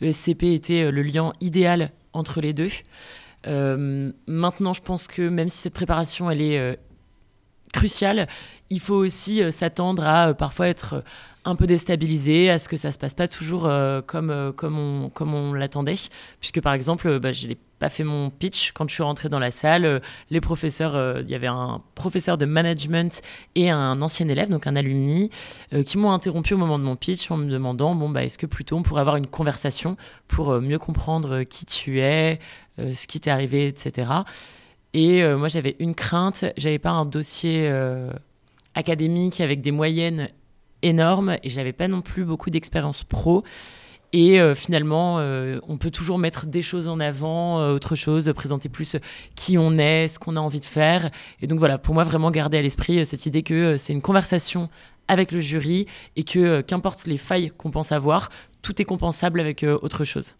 le 0.00 0.12
SCP 0.12 0.54
était 0.54 0.90
le 0.90 1.02
lien 1.02 1.32
idéal 1.40 1.92
entre 2.12 2.40
les 2.40 2.52
deux. 2.52 2.70
Euh, 3.46 4.12
maintenant, 4.26 4.72
je 4.72 4.82
pense 4.82 5.06
que 5.08 5.22
même 5.22 5.48
si 5.48 5.58
cette 5.58 5.74
préparation, 5.74 6.30
elle 6.30 6.40
est 6.40 6.58
euh, 6.58 6.76
cruciale, 7.72 8.28
il 8.70 8.80
faut 8.80 8.94
aussi 8.94 9.42
euh, 9.42 9.50
s'attendre 9.50 10.04
à 10.04 10.34
parfois 10.34 10.68
être 10.68 11.02
un 11.44 11.56
peu 11.56 11.66
déstabilisé, 11.66 12.50
à 12.50 12.58
ce 12.60 12.68
que 12.68 12.76
ça 12.76 12.92
se 12.92 12.98
passe 12.98 13.14
pas 13.14 13.26
toujours 13.26 13.68
comme, 14.06 14.52
comme 14.54 14.78
on, 14.78 15.10
comme 15.10 15.34
on 15.34 15.52
l'attendait. 15.54 15.96
Puisque 16.38 16.60
par 16.60 16.72
exemple, 16.72 17.18
bah, 17.18 17.32
je 17.32 17.48
n'ai 17.48 17.58
pas 17.80 17.88
fait 17.88 18.04
mon 18.04 18.30
pitch 18.30 18.70
quand 18.70 18.88
je 18.88 18.94
suis 18.94 19.02
rentrée 19.02 19.28
dans 19.28 19.40
la 19.40 19.50
salle. 19.50 20.00
les 20.30 20.40
professeurs, 20.40 21.18
il 21.18 21.28
y 21.28 21.34
avait 21.34 21.48
un 21.48 21.82
professeur 21.96 22.38
de 22.38 22.44
management 22.44 23.22
et 23.56 23.70
un 23.70 24.00
ancien 24.02 24.28
élève, 24.28 24.50
donc 24.50 24.68
un 24.68 24.76
alumni, 24.76 25.30
qui 25.84 25.98
m'ont 25.98 26.12
interrompu 26.12 26.54
au 26.54 26.58
moment 26.58 26.78
de 26.78 26.84
mon 26.84 26.94
pitch 26.94 27.28
en 27.32 27.38
me 27.38 27.50
demandant 27.50 27.96
bon, 27.96 28.08
bah, 28.08 28.22
est-ce 28.22 28.38
que 28.38 28.46
plutôt 28.46 28.76
on 28.76 28.84
pourrait 28.84 29.00
avoir 29.00 29.16
une 29.16 29.26
conversation 29.26 29.96
pour 30.28 30.60
mieux 30.60 30.78
comprendre 30.78 31.42
qui 31.42 31.66
tu 31.66 31.98
es, 31.98 32.38
ce 32.78 33.06
qui 33.06 33.20
t'est 33.20 33.30
arrivé, 33.30 33.66
etc. 33.66 34.10
Et 34.94 35.22
euh, 35.22 35.38
moi, 35.38 35.48
j'avais 35.48 35.76
une 35.78 35.94
crainte, 35.94 36.44
j'avais 36.56 36.78
pas 36.78 36.90
un 36.90 37.06
dossier 37.06 37.66
euh, 37.68 38.10
académique 38.74 39.40
avec 39.40 39.60
des 39.60 39.70
moyennes 39.70 40.28
énormes 40.82 41.36
et 41.42 41.48
j'avais 41.48 41.72
pas 41.72 41.88
non 41.88 42.02
plus 42.02 42.24
beaucoup 42.24 42.50
d'expérience 42.50 43.04
pro. 43.04 43.44
Et 44.14 44.38
finalement, 44.54 45.20
on 45.66 45.78
peut 45.78 45.90
toujours 45.90 46.18
mettre 46.18 46.44
des 46.44 46.60
choses 46.60 46.86
en 46.86 47.00
avant, 47.00 47.66
autre 47.70 47.96
chose, 47.96 48.30
présenter 48.36 48.68
plus 48.68 48.96
qui 49.36 49.56
on 49.56 49.78
est, 49.78 50.06
ce 50.08 50.18
qu'on 50.18 50.36
a 50.36 50.40
envie 50.40 50.60
de 50.60 50.66
faire. 50.66 51.10
Et 51.40 51.46
donc 51.46 51.58
voilà, 51.58 51.78
pour 51.78 51.94
moi, 51.94 52.04
vraiment 52.04 52.30
garder 52.30 52.58
à 52.58 52.60
l'esprit 52.60 53.06
cette 53.06 53.24
idée 53.24 53.42
que 53.42 53.78
c'est 53.78 53.94
une 53.94 54.02
conversation 54.02 54.68
avec 55.08 55.32
le 55.32 55.40
jury 55.40 55.86
et 56.16 56.24
que 56.24 56.60
qu'importe 56.60 57.06
les 57.06 57.16
failles 57.16 57.52
qu'on 57.56 57.70
pense 57.70 57.90
avoir, 57.90 58.28
tout 58.60 58.82
est 58.82 58.84
compensable 58.84 59.40
avec 59.40 59.64
autre 59.64 60.04
chose. 60.04 60.34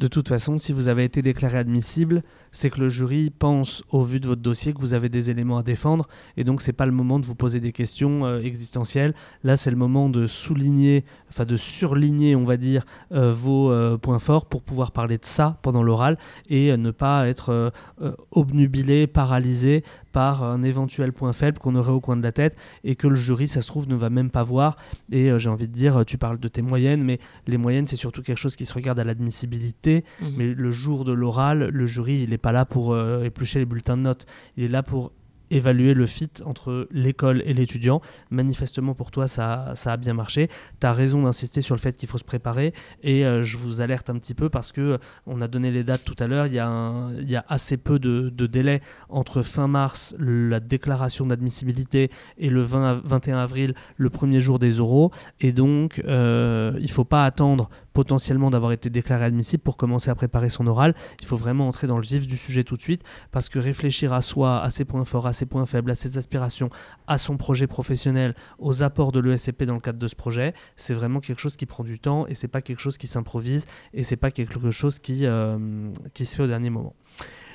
De 0.00 0.08
toute 0.08 0.28
façon, 0.28 0.56
si 0.56 0.72
vous 0.72 0.88
avez 0.88 1.04
été 1.04 1.20
déclaré 1.20 1.58
admissible, 1.58 2.22
c'est 2.52 2.70
que 2.70 2.80
le 2.80 2.88
jury 2.88 3.28
pense, 3.28 3.84
au 3.90 4.02
vu 4.02 4.18
de 4.18 4.26
votre 4.26 4.40
dossier, 4.40 4.72
que 4.72 4.80
vous 4.80 4.94
avez 4.94 5.10
des 5.10 5.30
éléments 5.30 5.58
à 5.58 5.62
défendre, 5.62 6.08
et 6.38 6.44
donc 6.44 6.62
c'est 6.62 6.72
pas 6.72 6.86
le 6.86 6.92
moment 6.92 7.18
de 7.18 7.26
vous 7.26 7.34
poser 7.34 7.60
des 7.60 7.72
questions 7.72 8.24
euh, 8.24 8.40
existentielles. 8.40 9.12
Là, 9.44 9.58
c'est 9.58 9.70
le 9.70 9.76
moment 9.76 10.08
de 10.08 10.26
souligner, 10.26 11.04
enfin 11.28 11.44
de 11.44 11.58
surligner, 11.58 12.34
on 12.34 12.44
va 12.44 12.56
dire, 12.56 12.86
euh, 13.12 13.30
vos 13.30 13.70
euh, 13.70 13.98
points 13.98 14.20
forts 14.20 14.46
pour 14.46 14.62
pouvoir 14.62 14.92
parler 14.92 15.18
de 15.18 15.26
ça 15.26 15.58
pendant 15.60 15.82
l'oral 15.82 16.16
et 16.48 16.74
ne 16.74 16.90
pas 16.92 17.28
être 17.28 17.70
obnubilé, 18.30 19.06
paralysé 19.06 19.84
par 20.12 20.42
un 20.42 20.62
éventuel 20.62 21.12
point 21.12 21.32
faible 21.32 21.58
qu'on 21.58 21.74
aurait 21.74 21.92
au 21.92 22.00
coin 22.00 22.16
de 22.16 22.22
la 22.22 22.32
tête 22.32 22.56
et 22.84 22.96
que 22.96 23.06
le 23.06 23.14
jury, 23.14 23.48
ça 23.48 23.62
se 23.62 23.68
trouve, 23.68 23.88
ne 23.88 23.94
va 23.94 24.10
même 24.10 24.30
pas 24.30 24.42
voir. 24.42 24.76
Et 25.10 25.30
j'ai 25.38 25.50
envie 25.50 25.68
de 25.68 25.72
dire, 25.72 26.04
tu 26.06 26.18
parles 26.18 26.38
de 26.38 26.48
tes 26.48 26.62
moyennes, 26.62 27.02
mais 27.02 27.18
les 27.46 27.56
moyennes, 27.56 27.86
c'est 27.86 27.96
surtout 27.96 28.22
quelque 28.22 28.38
chose 28.38 28.56
qui 28.56 28.66
se 28.66 28.74
regarde 28.74 28.98
à 28.98 29.04
l'admissibilité. 29.04 30.04
Mmh. 30.20 30.26
Mais 30.36 30.46
le 30.46 30.70
jour 30.70 31.04
de 31.04 31.12
l'oral, 31.12 31.68
le 31.68 31.86
jury, 31.86 32.22
il 32.22 32.32
est 32.32 32.38
pas 32.38 32.52
là 32.52 32.64
pour 32.64 32.92
euh, 32.92 33.24
éplucher 33.24 33.58
les 33.58 33.66
bulletins 33.66 33.96
de 33.96 34.02
notes. 34.02 34.26
Il 34.56 34.64
est 34.64 34.68
là 34.68 34.82
pour 34.82 35.12
évaluer 35.50 35.94
le 35.94 36.06
fit 36.06 36.30
entre 36.44 36.88
l'école 36.90 37.42
et 37.46 37.54
l'étudiant. 37.54 38.00
Manifestement 38.30 38.94
pour 38.94 39.10
toi 39.10 39.28
ça, 39.28 39.72
ça 39.74 39.92
a 39.92 39.96
bien 39.96 40.14
marché. 40.14 40.48
Tu 40.80 40.86
as 40.86 40.92
raison 40.92 41.22
d'insister 41.22 41.60
sur 41.60 41.74
le 41.74 41.80
fait 41.80 41.94
qu'il 41.94 42.08
faut 42.08 42.18
se 42.18 42.24
préparer 42.24 42.72
et 43.02 43.24
euh, 43.24 43.42
je 43.42 43.56
vous 43.56 43.80
alerte 43.80 44.10
un 44.10 44.18
petit 44.18 44.34
peu 44.34 44.48
parce 44.48 44.72
que 44.72 44.80
euh, 44.80 44.98
on 45.26 45.40
a 45.40 45.48
donné 45.48 45.70
les 45.70 45.84
dates 45.84 46.04
tout 46.04 46.16
à 46.18 46.26
l'heure, 46.26 46.46
il, 46.46 46.54
y 46.54 46.58
a 46.58 47.08
il 47.18 47.30
y 47.30 47.36
a 47.36 47.44
assez 47.48 47.76
peu 47.76 47.98
de, 47.98 48.30
délai 48.46 48.80
entre 49.08 49.42
fin 49.42 49.68
mars, 49.68 50.14
la 50.18 50.60
déclaration 50.60 51.26
d'admissibilité 51.26 52.10
et 52.38 52.50
le 52.50 52.62
20, 52.62 53.02
21 53.04 53.38
avril, 53.38 53.74
le 53.96 54.10
premier 54.10 54.40
jour 54.40 54.58
des 54.58 54.80
oraux 54.80 55.10
et 55.40 55.52
donc 55.52 55.98
il 55.98 56.10
ne 56.10 56.88
faut 56.88 57.04
pas 57.04 57.24
attendre 57.24 57.68
potentiellement 57.92 58.50
d'avoir 58.50 58.72
été 58.72 58.90
déclaré 58.90 59.24
admissible 59.24 59.62
pour 59.62 59.76
commencer 59.76 60.10
à 60.10 60.14
préparer 60.14 60.50
son 60.50 60.66
oral. 60.66 60.94
Il 61.20 61.26
faut 61.26 61.36
vraiment 61.36 61.68
entrer 61.68 61.86
dans 61.86 61.96
le 61.96 62.02
vif 62.02 62.26
du 62.26 62.36
sujet 62.36 62.64
tout 62.64 62.76
de 62.76 62.82
suite 62.82 63.02
parce 63.30 63.48
que 63.48 63.58
réfléchir 63.58 64.12
à 64.12 64.22
soi, 64.22 64.62
à 64.62 64.70
ses 64.70 64.84
points 64.84 65.04
forts, 65.04 65.26
à 65.26 65.32
ses 65.32 65.46
points 65.46 65.66
faibles, 65.66 65.90
à 65.90 65.94
ses 65.94 66.18
aspirations, 66.18 66.70
à 67.06 67.18
son 67.18 67.36
projet 67.36 67.66
professionnel, 67.66 68.34
aux 68.58 68.82
apports 68.82 69.12
de 69.12 69.20
l'ESCP 69.20 69.64
dans 69.64 69.74
le 69.74 69.80
cadre 69.80 69.98
de 69.98 70.08
ce 70.08 70.16
projet, 70.16 70.54
c'est 70.76 70.94
vraiment 70.94 71.20
quelque 71.20 71.40
chose 71.40 71.56
qui 71.56 71.66
prend 71.66 71.84
du 71.84 71.98
temps 71.98 72.26
et 72.26 72.34
c'est 72.34 72.48
pas 72.48 72.62
quelque 72.62 72.80
chose 72.80 72.98
qui 72.98 73.06
s'improvise 73.06 73.66
et 73.94 74.04
c'est 74.04 74.16
pas 74.16 74.30
quelque 74.30 74.70
chose 74.70 74.98
qui, 74.98 75.26
euh, 75.26 75.90
qui 76.14 76.26
se 76.26 76.34
fait 76.34 76.42
au 76.42 76.48
dernier 76.48 76.70
moment. 76.70 76.94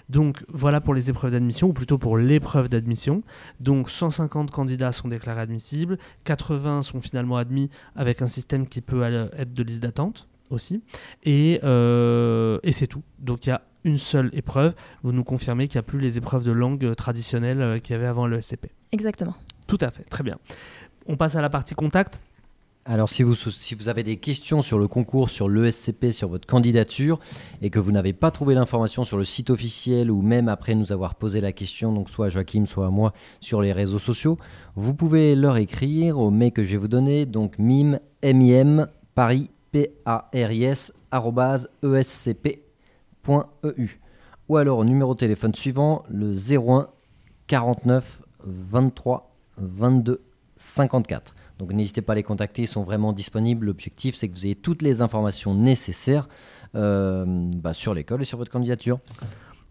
Donc 0.09 0.43
voilà 0.49 0.81
pour 0.81 0.93
les 0.93 1.09
épreuves 1.09 1.31
d'admission, 1.31 1.67
ou 1.67 1.73
plutôt 1.73 1.97
pour 1.97 2.17
l'épreuve 2.17 2.69
d'admission. 2.69 3.23
Donc 3.59 3.89
150 3.89 4.51
candidats 4.51 4.91
sont 4.91 5.07
déclarés 5.07 5.41
admissibles, 5.41 5.97
80 6.25 6.83
sont 6.83 7.01
finalement 7.01 7.37
admis 7.37 7.69
avec 7.95 8.21
un 8.21 8.27
système 8.27 8.67
qui 8.67 8.81
peut 8.81 9.03
être 9.03 9.53
de 9.53 9.63
liste 9.63 9.81
d'attente 9.81 10.27
aussi. 10.49 10.83
Et, 11.23 11.59
euh, 11.63 12.59
et 12.63 12.71
c'est 12.71 12.87
tout. 12.87 13.01
Donc 13.19 13.45
il 13.45 13.49
y 13.49 13.53
a 13.53 13.61
une 13.83 13.97
seule 13.97 14.29
épreuve. 14.33 14.73
Vous 15.03 15.11
nous 15.11 15.23
confirmez 15.23 15.67
qu'il 15.67 15.79
n'y 15.79 15.85
a 15.85 15.87
plus 15.87 15.99
les 15.99 16.17
épreuves 16.17 16.43
de 16.43 16.51
langue 16.51 16.95
traditionnelles 16.95 17.61
euh, 17.61 17.79
qu'il 17.79 17.93
y 17.93 17.97
avait 17.97 18.07
avant 18.07 18.27
le 18.27 18.41
SCP. 18.41 18.71
Exactement. 18.91 19.35
Tout 19.67 19.77
à 19.81 19.91
fait, 19.91 20.03
très 20.03 20.23
bien. 20.23 20.37
On 21.07 21.17
passe 21.17 21.35
à 21.35 21.41
la 21.41 21.49
partie 21.49 21.75
contact. 21.75 22.19
Alors 22.87 23.09
si 23.09 23.23
vous, 23.23 23.33
si 23.33 23.73
vous 23.73 23.89
avez 23.89 24.03
des 24.03 24.17
questions 24.17 24.61
sur 24.61 24.77
le 24.77 24.87
concours, 24.87 25.31
sur 25.31 25.49
l'ESCP, 25.49 26.11
sur 26.11 26.29
votre 26.29 26.45
candidature, 26.45 27.19
et 27.63 27.71
que 27.71 27.79
vous 27.79 27.91
n'avez 27.91 28.13
pas 28.13 28.29
trouvé 28.29 28.53
l'information 28.53 29.03
sur 29.03 29.17
le 29.17 29.25
site 29.25 29.49
officiel 29.49 30.11
ou 30.11 30.21
même 30.21 30.47
après 30.49 30.75
nous 30.75 30.91
avoir 30.91 31.15
posé 31.15 31.41
la 31.41 31.51
question, 31.51 31.91
donc 31.91 32.11
soit 32.11 32.27
à 32.27 32.29
Joachim, 32.29 32.67
soit 32.67 32.85
à 32.85 32.91
moi, 32.91 33.11
sur 33.41 33.63
les 33.63 33.73
réseaux 33.73 33.97
sociaux, 33.97 34.37
vous 34.75 34.93
pouvez 34.93 35.33
leur 35.33 35.57
écrire 35.57 36.19
au 36.19 36.29
mail 36.29 36.51
que 36.51 36.63
je 36.63 36.69
vais 36.73 36.77
vous 36.77 36.87
donner, 36.87 37.25
donc 37.25 37.57
mim, 37.57 37.97
mim, 38.23 38.87
paris, 39.15 39.49
p 39.71 39.95
a 40.05 40.29
r 40.31 40.51
i 40.51 40.65
s 40.65 40.93
escp.eu. 41.81 42.69
Ou 44.47 44.57
alors 44.57 44.77
au 44.77 44.85
numéro 44.85 45.15
de 45.15 45.19
téléphone 45.19 45.55
suivant, 45.55 46.03
le 46.07 46.35
01 46.35 46.87
49 47.47 48.21
23 48.45 49.35
22 49.57 50.21
54. 50.55 51.33
Donc 51.59 51.71
n'hésitez 51.71 52.01
pas 52.01 52.13
à 52.13 52.15
les 52.15 52.23
contacter, 52.23 52.63
ils 52.63 52.67
sont 52.67 52.83
vraiment 52.83 53.13
disponibles. 53.13 53.65
L'objectif, 53.67 54.15
c'est 54.15 54.27
que 54.27 54.33
vous 54.35 54.45
ayez 54.45 54.55
toutes 54.55 54.81
les 54.81 55.01
informations 55.01 55.53
nécessaires 55.53 56.27
euh, 56.75 57.25
bah, 57.27 57.73
sur 57.73 57.93
l'école 57.93 58.21
et 58.21 58.25
sur 58.25 58.37
votre 58.37 58.51
candidature. 58.51 58.99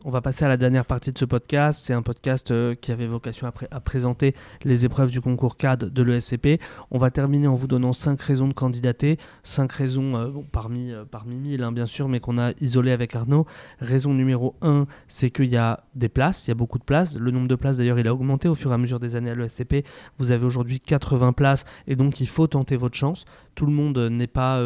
On 0.07 0.11
va 0.11 0.21
passer 0.21 0.45
à 0.45 0.49
la 0.49 0.59
dernière 0.59 0.85
partie 0.85 1.13
de 1.15 1.19
ce 1.19 1.25
podcast. 1.25 1.81
C'est 1.83 1.95
un 1.95 2.03
podcast 2.03 2.51
euh, 2.51 2.75
qui 2.75 2.93
avait 2.93 3.07
vocation 3.07 3.51
à, 3.71 3.81
présenter 3.81 4.35
les 4.63 4.85
épreuves 4.85 5.11
du 5.11 5.23
concours 5.23 5.57
CAD 5.57 5.85
de 5.85 6.03
l'ESCP. 6.03 6.61
On 6.91 6.99
va 6.99 7.11
terminer 7.11 7.47
en 7.47 7.55
vous 7.55 7.67
donnant 7.67 7.95
cinq 7.95 8.21
raisons 8.21 8.47
de 8.47 8.53
candidater. 8.53 9.17
Cinq 9.45 9.73
raisons 9.73 10.15
euh, 10.15 10.29
parmi, 10.53 10.93
euh, 10.93 11.07
parmi 11.11 11.37
mille, 11.37 11.63
hein, 11.63 11.73
bien 11.73 11.87
sûr, 11.87 12.11
mais 12.11 12.21
qu'on 12.21 12.37
a 12.37 12.53
isolées 12.61 12.93
avec 12.93 13.17
Arnaud. 13.17 13.47
Raison 13.81 14.13
numéro 14.13 14.57
un, 14.61 14.87
c'est 15.09 15.31
qu'il 15.31 15.47
y 15.47 15.57
a 15.57 15.85
des 15.95 16.11
places. 16.11 16.47
Il 16.47 16.51
y 16.51 16.53
a 16.53 16.55
beaucoup 16.55 16.79
de 16.79 16.85
places. 16.85 17.19
Le 17.19 17.31
nombre 17.31 17.49
de 17.49 17.55
places, 17.55 17.79
d'ailleurs, 17.79 17.99
il 17.99 18.07
a 18.07 18.13
augmenté 18.13 18.47
au 18.47 18.55
fur 18.55 18.73
et 18.73 18.75
à 18.75 18.79
mesure 18.79 19.01
des 19.01 19.17
années 19.17 19.31
à 19.31 19.35
l'ESCP. 19.35 19.87
Vous 20.19 20.33
avez 20.33 20.45
aujourd'hui 20.45 20.81
80 20.81 21.33
places 21.33 21.65
et 21.87 21.97
donc 21.97 22.21
il 22.21 22.29
faut 22.29 22.47
tenter 22.47 22.77
votre 22.77 22.95
chance. 22.95 23.25
Tout 23.55 23.65
le 23.65 23.73
monde 23.73 23.97
n'est 23.97 24.27
pas 24.27 24.61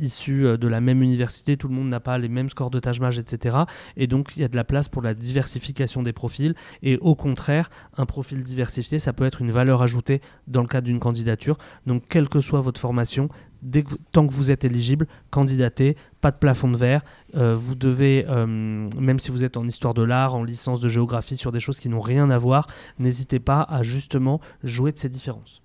issu 0.00 0.44
de 0.56 0.68
la 0.68 0.80
même 0.80 1.02
université. 1.02 1.56
Tout 1.56 1.66
le 1.66 1.74
monde 1.74 1.88
n'a 1.88 1.98
pas 1.98 2.18
les 2.18 2.28
mêmes 2.28 2.48
scores 2.48 2.70
de 2.70 2.78
tâche 2.78 3.00
etc. 3.18 3.56
Et 3.96 4.06
donc, 4.06 4.36
il 4.36 4.42
y 4.42 4.44
a 4.44 4.48
de 4.48 4.54
la 4.54 4.62
place 4.62 4.77
pour 4.86 5.02
la 5.02 5.14
diversification 5.14 6.04
des 6.04 6.12
profils. 6.12 6.54
Et 6.84 6.98
au 6.98 7.16
contraire, 7.16 7.70
un 7.96 8.06
profil 8.06 8.44
diversifié, 8.44 9.00
ça 9.00 9.12
peut 9.12 9.24
être 9.24 9.42
une 9.42 9.50
valeur 9.50 9.82
ajoutée 9.82 10.20
dans 10.46 10.62
le 10.62 10.68
cadre 10.68 10.86
d'une 10.86 11.00
candidature. 11.00 11.58
Donc, 11.86 12.04
quelle 12.08 12.28
que 12.28 12.40
soit 12.40 12.60
votre 12.60 12.80
formation, 12.80 13.28
dès 13.62 13.84
tant 14.12 14.26
que 14.26 14.32
vous 14.32 14.50
êtes 14.50 14.64
éligible, 14.64 15.06
candidatez, 15.30 15.96
pas 16.20 16.30
de 16.30 16.36
plafond 16.36 16.70
de 16.70 16.76
verre. 16.76 17.02
Euh, 17.34 17.54
vous 17.54 17.74
devez, 17.74 18.24
euh, 18.28 18.46
même 18.46 19.18
si 19.18 19.30
vous 19.30 19.44
êtes 19.44 19.56
en 19.56 19.66
histoire 19.66 19.94
de 19.94 20.02
l'art, 20.02 20.34
en 20.34 20.44
licence 20.44 20.80
de 20.80 20.88
géographie, 20.88 21.36
sur 21.36 21.52
des 21.52 21.60
choses 21.60 21.80
qui 21.80 21.88
n'ont 21.88 22.00
rien 22.00 22.30
à 22.30 22.38
voir, 22.38 22.66
n'hésitez 22.98 23.40
pas 23.40 23.62
à 23.62 23.82
justement 23.82 24.40
jouer 24.62 24.92
de 24.92 24.98
ces 24.98 25.08
différences. 25.08 25.62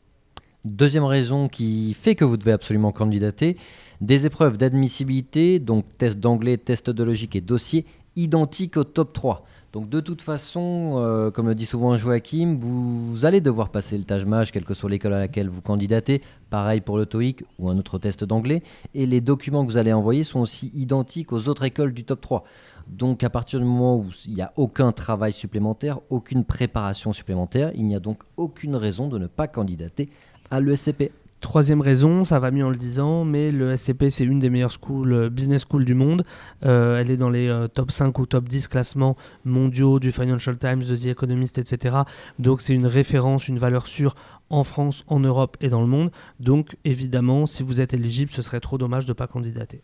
Deuxième 0.66 1.04
raison 1.04 1.50
qui 1.50 1.94
fait 1.94 2.16
que 2.16 2.24
vous 2.24 2.38
devez 2.38 2.54
absolument 2.54 2.94
candidater, 2.94 3.58
des 4.00 4.26
épreuves 4.26 4.58
d'admissibilité, 4.58 5.60
donc 5.60 5.86
test 5.98 6.20
d'anglais, 6.20 6.58
test 6.58 6.90
de 6.90 7.04
logique 7.04 7.36
et 7.36 7.42
dossier 7.42 7.86
identique 8.16 8.78
au 8.78 8.84
top 8.84 9.14
3. 9.14 9.46
Donc 9.74 9.90
de 9.90 10.00
toute 10.00 10.22
façon, 10.22 10.98
euh, 10.98 11.32
comme 11.32 11.48
le 11.48 11.56
dit 11.56 11.66
souvent 11.66 11.98
Joachim, 11.98 12.58
vous, 12.60 13.26
allez 13.26 13.42
devoir 13.42 13.70
passer 13.70 13.98
le 13.98 14.04
Taj 14.04 14.24
Mahal, 14.24 14.52
quelle 14.52 14.66
que 14.66 14.76
soit 14.76 14.90
l'école 14.90 15.14
à 15.14 15.20
laquelle 15.20 15.50
vous 15.50 15.64
candidatez. 15.64 16.22
Pareil 16.52 16.80
pour 16.80 16.98
le 16.98 17.08
TOEIC 17.08 17.44
ou 17.58 17.70
un 17.70 17.78
autre 17.80 17.98
test 17.98 18.24
d'anglais. 18.24 18.62
Et 18.94 19.08
les 19.08 19.20
documents 19.20 19.66
que 19.66 19.72
vous 19.72 19.78
allez 19.78 19.92
envoyer 19.92 20.24
sont 20.24 20.42
aussi 20.42 20.72
identiques 20.76 21.34
aux 21.34 21.48
autres 21.50 21.64
écoles 21.64 21.92
du 21.92 22.04
top 22.04 22.22
3. 22.22 22.44
Donc 22.88 23.24
à 23.24 23.32
partir 23.32 23.60
du 23.60 23.66
moment 23.66 23.98
où 23.98 24.06
il 24.28 24.36
n'y 24.36 24.42
a 24.44 24.54
aucun 24.58 24.92
travail 24.92 25.34
supplémentaire, 25.34 26.00
aucune 26.12 26.44
préparation 26.44 27.12
supplémentaire, 27.12 27.72
il 27.74 27.86
n'y 27.86 27.96
a 27.96 28.00
donc 28.00 28.22
aucune 28.38 28.76
raison 28.76 29.08
de 29.08 29.18
ne 29.18 29.26
pas 29.26 29.48
candidater 29.48 30.10
à 30.52 30.60
l'ESCP. 30.60 31.12
Troisième 31.44 31.82
raison, 31.82 32.24
ça 32.24 32.40
va 32.40 32.52
mieux 32.52 32.66
en 32.66 32.70
le 32.70 32.78
disant, 32.78 33.26
mais 33.26 33.52
le 33.52 33.76
SCP 33.76 34.10
c'est 34.10 34.24
une 34.24 34.40
des 34.40 34.50
meilleures 34.50 34.72
schools, 34.72 35.12
euh, 35.12 35.30
business 35.30 35.66
schools 35.70 35.84
du 35.84 35.94
monde. 35.94 36.24
Euh, 36.66 36.98
elle 36.98 37.12
est 37.12 37.18
dans 37.18 37.30
les 37.30 37.50
euh, 37.50 37.68
top 37.68 37.92
5 37.92 38.18
ou 38.18 38.26
top 38.26 38.48
10 38.48 38.70
classements 38.70 39.18
mondiaux 39.44 40.00
du 40.00 40.14
Financial 40.14 40.58
Times, 40.58 40.84
The 40.84 41.08
Economist, 41.08 41.58
etc. 41.58 41.98
Donc 42.40 42.62
c'est 42.62 42.74
une 42.74 42.88
référence, 42.88 43.50
une 43.50 43.60
valeur 43.60 43.88
sûre 43.88 44.16
en 44.50 44.64
France, 44.64 45.04
en 45.08 45.20
Europe 45.20 45.58
et 45.60 45.68
dans 45.68 45.82
le 45.82 45.88
monde. 45.88 46.12
Donc 46.40 46.78
évidemment, 46.86 47.46
si 47.46 47.62
vous 47.62 47.82
êtes 47.82 47.94
éligible, 47.94 48.32
ce 48.32 48.42
serait 48.42 48.62
trop 48.62 48.78
dommage 48.78 49.06
de 49.06 49.12
ne 49.12 49.16
pas 49.16 49.28
candidater. 49.28 49.82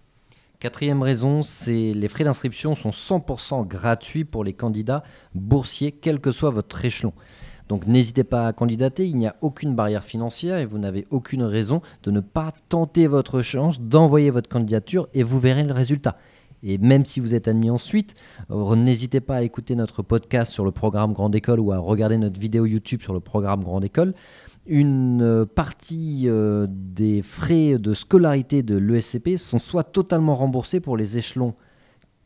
Quatrième 0.62 1.02
raison, 1.02 1.42
c'est 1.44 1.92
les 1.94 2.08
frais 2.08 2.24
d'inscription 2.24 2.74
sont 2.74 2.90
100% 2.90 3.68
gratuits 3.68 4.24
pour 4.24 4.46
les 4.46 4.54
candidats 4.54 5.04
boursiers, 5.36 5.92
quel 5.92 6.22
que 6.22 6.32
soit 6.32 6.52
votre 6.52 6.86
échelon. 6.86 7.12
Donc 7.70 7.86
n'hésitez 7.86 8.24
pas 8.24 8.48
à 8.48 8.54
candidater, 8.54 9.08
il 9.08 9.16
n'y 9.16 9.28
a 9.28 9.36
aucune 9.42 9.76
barrière 9.76 10.04
financière 10.04 10.58
et 10.58 10.66
vous 10.66 10.80
n'avez 10.80 11.08
aucune 11.12 11.44
raison 11.44 11.82
de 12.04 12.10
ne 12.10 12.20
pas 12.20 12.52
tenter 12.68 13.06
votre 13.06 13.44
chance 13.44 13.80
d'envoyer 13.80 14.32
votre 14.32 14.50
candidature 14.50 15.08
et 15.14 15.22
vous 15.22 15.40
verrez 15.40 15.64
le 15.64 15.74
résultat. 15.74 16.18
Et 16.64 16.80
même 16.80 17.06
si 17.06 17.20
vous 17.20 17.36
êtes 17.36 17.48
admis 17.48 17.70
ensuite, 17.70 18.16
euh, 18.52 18.76
n'hésitez 18.76 19.22
pas 19.22 19.38
à 19.38 19.42
écouter 19.44 19.76
notre 19.76 20.02
podcast 20.02 20.52
sur 20.52 20.66
le 20.66 20.72
programme 20.72 21.14
Grande 21.14 21.36
École 21.36 21.60
ou 21.60 21.72
à 21.72 21.78
regarder 21.78 22.18
notre 22.18 22.40
vidéo 22.40 22.66
YouTube 22.66 23.02
sur 23.04 23.14
le 23.14 23.20
programme 23.20 23.64
Grande 23.64 23.86
École. 23.86 24.14
Une 24.66 25.22
euh, 25.22 25.46
partie 25.46 26.24
euh, 26.26 26.68
des 26.70 27.22
frais 27.22 27.78
de 27.78 27.94
scolarité 27.94 28.62
de 28.64 28.76
l'ESCP 28.78 29.38
sont 29.38 29.60
soit 29.60 29.84
totalement 29.84 30.36
remboursés 30.36 30.80
pour 30.80 30.98
les 30.98 31.18
échelons 31.18 31.54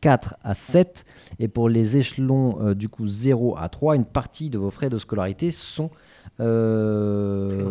4 0.04 0.34
à 0.44 0.52
7. 0.52 1.06
Et 1.38 1.48
pour 1.48 1.70
les 1.70 1.96
échelons 1.96 2.58
euh, 2.60 2.74
du 2.74 2.90
coup 2.90 3.06
0 3.06 3.56
à 3.56 3.70
3, 3.70 3.96
une 3.96 4.04
partie 4.04 4.50
de 4.50 4.58
vos 4.58 4.70
frais 4.70 4.90
de 4.90 4.98
scolarité 4.98 5.50
sont 5.50 5.90
euh, 6.40 7.64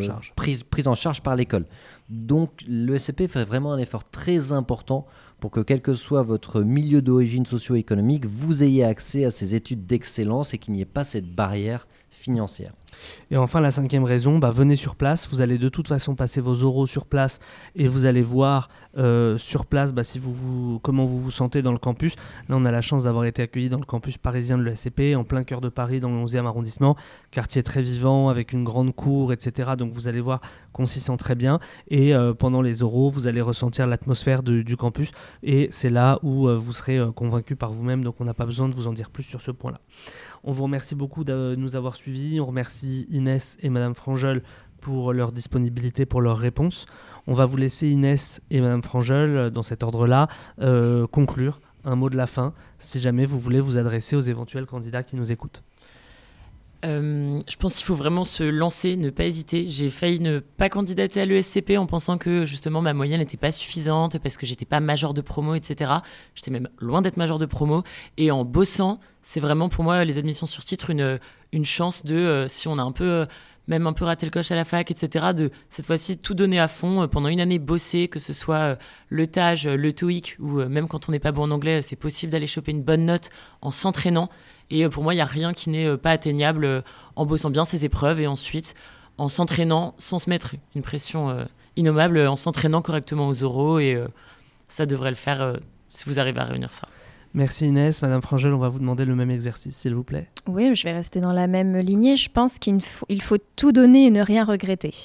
en 0.87 0.95
charge 0.95 1.21
par 1.21 1.35
l'école. 1.35 1.65
Donc 2.09 2.49
le 2.67 2.97
SCP 2.97 3.27
fait 3.27 3.45
vraiment 3.45 3.71
un 3.71 3.77
effort 3.77 4.09
très 4.09 4.51
important 4.51 5.05
pour 5.39 5.51
que 5.51 5.59
quel 5.59 5.81
que 5.81 5.93
soit 5.93 6.23
votre 6.23 6.61
milieu 6.61 7.03
d'origine 7.03 7.45
socio-économique, 7.45 8.25
vous 8.25 8.63
ayez 8.63 8.83
accès 8.83 9.25
à 9.25 9.31
ces 9.31 9.53
études 9.53 9.85
d'excellence 9.85 10.55
et 10.55 10.57
qu'il 10.57 10.73
n'y 10.73 10.81
ait 10.81 10.85
pas 10.85 11.03
cette 11.03 11.35
barrière 11.35 11.87
Et 13.31 13.37
enfin, 13.37 13.59
la 13.61 13.71
cinquième 13.71 14.03
raison, 14.03 14.37
bah, 14.39 14.51
venez 14.51 14.75
sur 14.75 14.95
place. 14.95 15.27
Vous 15.29 15.41
allez 15.41 15.57
de 15.57 15.69
toute 15.69 15.87
façon 15.87 16.15
passer 16.15 16.41
vos 16.41 16.53
euros 16.53 16.85
sur 16.85 17.05
place 17.05 17.39
et 17.75 17.87
vous 17.87 18.05
allez 18.05 18.21
voir 18.21 18.69
euh, 18.97 19.37
sur 19.37 19.65
place 19.65 19.93
bah, 19.93 20.03
si 20.03 20.19
vous, 20.19 20.79
comment 20.83 21.05
vous 21.05 21.19
vous 21.19 21.31
sentez 21.31 21.61
dans 21.61 21.71
le 21.71 21.79
campus. 21.79 22.15
Là, 22.49 22.55
on 22.57 22.65
a 22.65 22.71
la 22.71 22.81
chance 22.81 23.03
d'avoir 23.03 23.25
été 23.25 23.41
accueillis 23.41 23.69
dans 23.69 23.79
le 23.79 23.85
campus 23.85 24.17
parisien 24.17 24.57
de 24.57 24.63
l'ESCP, 24.63 25.15
en 25.15 25.23
plein 25.23 25.43
cœur 25.43 25.61
de 25.61 25.69
Paris, 25.69 25.99
dans 25.99 26.09
le 26.09 26.25
11e 26.25 26.45
arrondissement. 26.45 26.95
Quartier 27.31 27.63
très 27.63 27.81
vivant, 27.81 28.29
avec 28.29 28.53
une 28.53 28.63
grande 28.63 28.95
cour, 28.95 29.33
etc. 29.33 29.71
Donc 29.77 29.93
vous 29.93 30.07
allez 30.07 30.21
voir 30.21 30.41
qu'on 30.71 30.85
s'y 30.85 30.99
sent 30.99 31.17
très 31.17 31.35
bien. 31.35 31.59
Et 31.89 32.13
euh, 32.13 32.33
pendant 32.33 32.61
les 32.61 32.79
euros, 32.79 33.09
vous 33.09 33.27
allez 33.27 33.41
ressentir 33.41 33.87
l'atmosphère 33.87 34.43
du 34.43 34.77
campus. 34.77 35.11
Et 35.41 35.67
c'est 35.71 35.89
là 35.89 36.19
où 36.21 36.47
euh, 36.47 36.55
vous 36.55 36.73
serez 36.73 36.99
convaincu 37.15 37.55
par 37.55 37.71
vous-même. 37.71 38.03
Donc 38.03 38.15
on 38.19 38.25
n'a 38.25 38.33
pas 38.33 38.45
besoin 38.45 38.69
de 38.69 38.75
vous 38.75 38.87
en 38.87 38.93
dire 38.93 39.09
plus 39.09 39.23
sur 39.23 39.41
ce 39.41 39.51
point-là. 39.51 39.79
On 40.43 40.51
vous 40.51 40.63
remercie 40.63 40.95
beaucoup 40.95 41.23
de 41.23 41.55
nous 41.57 41.75
avoir 41.75 41.95
suivis. 41.95 42.39
On 42.39 42.45
remercie 42.45 43.07
Inès 43.09 43.57
et 43.61 43.69
Madame 43.69 43.95
Frangel 43.95 44.43
pour 44.81 45.13
leur 45.13 45.31
disponibilité, 45.31 46.05
pour 46.05 46.21
leurs 46.21 46.37
réponses. 46.37 46.85
On 47.27 47.33
va 47.33 47.45
vous 47.45 47.55
laisser 47.55 47.87
Inès 47.87 48.41
et 48.51 48.59
Madame 48.59 48.81
Frangel, 48.81 49.49
dans 49.51 49.63
cet 49.63 49.83
ordre-là, 49.83 50.27
euh, 50.59 51.07
conclure 51.07 51.61
un 51.85 51.95
mot 51.95 52.09
de 52.09 52.17
la 52.17 52.27
fin, 52.27 52.53
si 52.79 52.99
jamais 52.99 53.25
vous 53.25 53.39
voulez 53.39 53.59
vous 53.59 53.77
adresser 53.77 54.15
aux 54.15 54.21
éventuels 54.21 54.65
candidats 54.65 55.03
qui 55.03 55.15
nous 55.15 55.31
écoutent. 55.31 55.63
Euh, 56.83 57.39
je 57.47 57.55
pense 57.55 57.75
qu'il 57.75 57.85
faut 57.85 57.95
vraiment 57.95 58.25
se 58.25 58.43
lancer, 58.43 58.97
ne 58.97 59.09
pas 59.09 59.25
hésiter. 59.25 59.67
J'ai 59.69 59.89
failli 59.89 60.19
ne 60.19 60.39
pas 60.39 60.69
candidater 60.69 61.21
à 61.21 61.25
l'ESCP 61.25 61.77
en 61.77 61.85
pensant 61.85 62.17
que 62.17 62.45
justement 62.45 62.81
ma 62.81 62.93
moyenne 62.93 63.19
n'était 63.19 63.37
pas 63.37 63.51
suffisante 63.51 64.19
parce 64.19 64.35
que 64.35 64.45
j'étais 64.45 64.65
pas 64.65 64.81
major 64.81 65.13
de 65.13 65.21
promo, 65.21 65.55
etc. 65.55 65.91
J'étais 66.35 66.51
même 66.51 66.67
loin 66.79 67.01
d'être 67.01 67.17
major 67.17 67.39
de 67.39 67.45
promo. 67.45 67.83
Et 68.17 68.31
en 68.31 68.43
bossant, 68.43 68.99
c'est 69.21 69.39
vraiment 69.39 69.69
pour 69.69 69.83
moi 69.83 70.03
les 70.03 70.17
admissions 70.17 70.45
sur 70.45 70.65
titre 70.65 70.89
une, 70.89 71.19
une 71.53 71.65
chance 71.65 72.03
de, 72.03 72.15
euh, 72.15 72.47
si 72.49 72.67
on 72.67 72.77
a 72.77 72.81
un 72.81 72.91
peu, 72.91 73.09
euh, 73.09 73.25
même 73.67 73.87
un 73.87 73.93
peu 73.93 74.03
raté 74.03 74.25
le 74.25 74.31
coche 74.31 74.51
à 74.51 74.55
la 74.55 74.65
fac, 74.65 74.91
etc., 74.91 75.27
de 75.33 75.51
cette 75.69 75.85
fois-ci 75.85 76.17
tout 76.17 76.33
donner 76.33 76.59
à 76.59 76.67
fond 76.67 77.07
pendant 77.07 77.29
une 77.29 77.39
année 77.39 77.59
bosser, 77.59 78.09
que 78.09 78.19
ce 78.19 78.33
soit 78.33 78.77
le 79.07 79.25
TAGE, 79.25 79.67
le 79.67 79.93
TOEIC 79.93 80.35
ou 80.39 80.65
même 80.65 80.89
quand 80.89 81.07
on 81.07 81.13
n'est 81.13 81.19
pas 81.19 81.31
bon 81.31 81.43
en 81.43 81.51
anglais, 81.51 81.81
c'est 81.81 81.95
possible 81.95 82.33
d'aller 82.33 82.47
choper 82.47 82.71
une 82.71 82.83
bonne 82.83 83.05
note 83.05 83.29
en 83.61 83.71
s'entraînant. 83.71 84.29
Et 84.73 84.83
euh, 84.83 84.89
pour 84.89 85.03
moi, 85.03 85.13
il 85.13 85.17
n'y 85.17 85.21
a 85.21 85.25
rien 85.25 85.53
qui 85.53 85.69
n'est 85.69 85.85
euh, 85.85 85.97
pas 85.97 86.11
atteignable 86.11 86.65
euh, 86.65 86.81
en 87.15 87.25
bossant 87.25 87.51
bien 87.51 87.63
ses 87.63 87.85
épreuves 87.85 88.19
et 88.19 88.27
ensuite 88.27 88.73
en 89.19 89.29
s'entraînant 89.29 89.93
sans 89.99 90.17
se 90.17 90.27
mettre 90.27 90.55
une 90.75 90.81
pression 90.81 91.45
innommable, 91.75 92.17
en 92.27 92.35
s'entraînant 92.35 92.81
correctement 92.81 93.27
aux 93.27 93.43
oraux. 93.43 93.77
Et 93.77 93.95
ça 94.67 94.87
devrait 94.87 95.11
le 95.11 95.15
faire 95.15 95.59
si 95.87 96.09
vous 96.09 96.19
arrivez 96.19 96.39
à 96.39 96.45
réunir 96.45 96.73
ça. 96.73 96.87
Merci 97.35 97.67
Inès. 97.67 98.01
Madame 98.01 98.23
Frangel, 98.23 98.55
on 98.55 98.57
va 98.57 98.69
vous 98.69 98.79
demander 98.79 99.05
le 99.05 99.13
même 99.13 99.29
exercice, 99.29 99.77
s'il 99.77 99.93
vous 99.93 100.03
plaît. 100.03 100.29
Oui, 100.47 100.73
je 100.73 100.83
vais 100.83 100.93
rester 100.93 101.19
dans 101.19 101.31
la 101.31 101.45
même 101.45 101.77
lignée. 101.77 102.15
Je 102.15 102.27
pense 102.27 102.57
qu'il 102.57 102.81
faut, 102.81 103.05
il 103.07 103.21
faut 103.21 103.37
tout 103.55 103.71
donner 103.71 104.07
et 104.07 104.09
ne 104.09 104.23
rien 104.23 104.45
regretter 104.45 104.95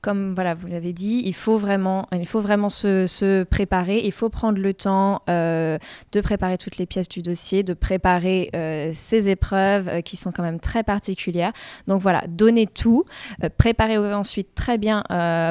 comme 0.00 0.32
voilà, 0.32 0.54
vous 0.54 0.68
l'avez 0.68 0.92
dit, 0.92 1.22
il 1.24 1.34
faut 1.34 1.58
vraiment, 1.58 2.06
il 2.12 2.26
faut 2.26 2.40
vraiment 2.40 2.68
se, 2.68 3.42
préparer. 3.44 4.00
Il 4.04 4.12
faut 4.12 4.28
prendre 4.28 4.58
le 4.58 4.72
temps 4.72 5.22
euh, 5.28 5.78
de 6.12 6.20
préparer 6.20 6.56
toutes 6.56 6.76
les 6.76 6.86
pièces 6.86 7.08
du 7.08 7.20
dossier, 7.20 7.62
de 7.62 7.74
préparer 7.74 8.50
euh, 8.54 8.92
ces 8.94 9.28
épreuves 9.28 9.88
euh, 9.88 10.00
qui 10.00 10.16
sont 10.16 10.30
quand 10.30 10.42
même 10.42 10.60
très 10.60 10.84
particulières. 10.84 11.52
Donc 11.88 12.00
voilà, 12.00 12.22
donnez 12.28 12.66
tout, 12.66 13.04
préparez 13.56 13.98
ensuite 13.98 14.54
très 14.54 14.78
bien 14.78 15.02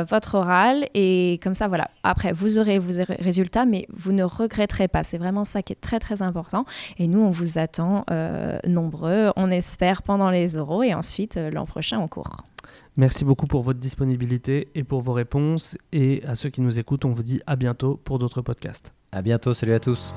votre 0.09 0.35
oral 0.35 0.87
et 0.93 1.39
comme 1.43 1.55
ça 1.55 1.67
voilà. 1.67 1.89
Après, 2.03 2.31
vous 2.31 2.59
aurez 2.59 2.79
vos 2.79 3.03
résultats, 3.19 3.65
mais 3.65 3.85
vous 3.89 4.11
ne 4.11 4.23
regretterez 4.23 4.87
pas. 4.87 5.03
C'est 5.03 5.17
vraiment 5.17 5.45
ça 5.45 5.61
qui 5.61 5.73
est 5.73 5.81
très 5.81 5.99
très 5.99 6.21
important. 6.21 6.65
Et 6.97 7.07
nous, 7.07 7.21
on 7.21 7.29
vous 7.29 7.57
attend 7.57 8.05
nombreux. 8.65 9.31
On 9.35 9.49
espère 9.49 10.03
pendant 10.03 10.29
les 10.29 10.55
euros 10.55 10.83
et 10.83 10.93
ensuite 10.93 11.39
l'an 11.51 11.65
prochain 11.65 11.99
en 11.99 12.07
cours. 12.07 12.37
Merci 12.95 13.25
beaucoup 13.25 13.47
pour 13.47 13.63
votre 13.63 13.79
disponibilité 13.79 14.69
et 14.75 14.83
pour 14.83 15.01
vos 15.01 15.13
réponses. 15.13 15.77
Et 15.91 16.23
à 16.25 16.35
ceux 16.35 16.49
qui 16.49 16.61
nous 16.61 16.79
écoutent, 16.79 17.05
on 17.05 17.11
vous 17.11 17.23
dit 17.23 17.41
à 17.45 17.55
bientôt 17.55 17.99
pour 18.03 18.19
d'autres 18.19 18.41
podcasts. 18.41 18.93
À 19.11 19.21
bientôt, 19.21 19.53
salut 19.53 19.73
à 19.73 19.79
tous. 19.79 20.13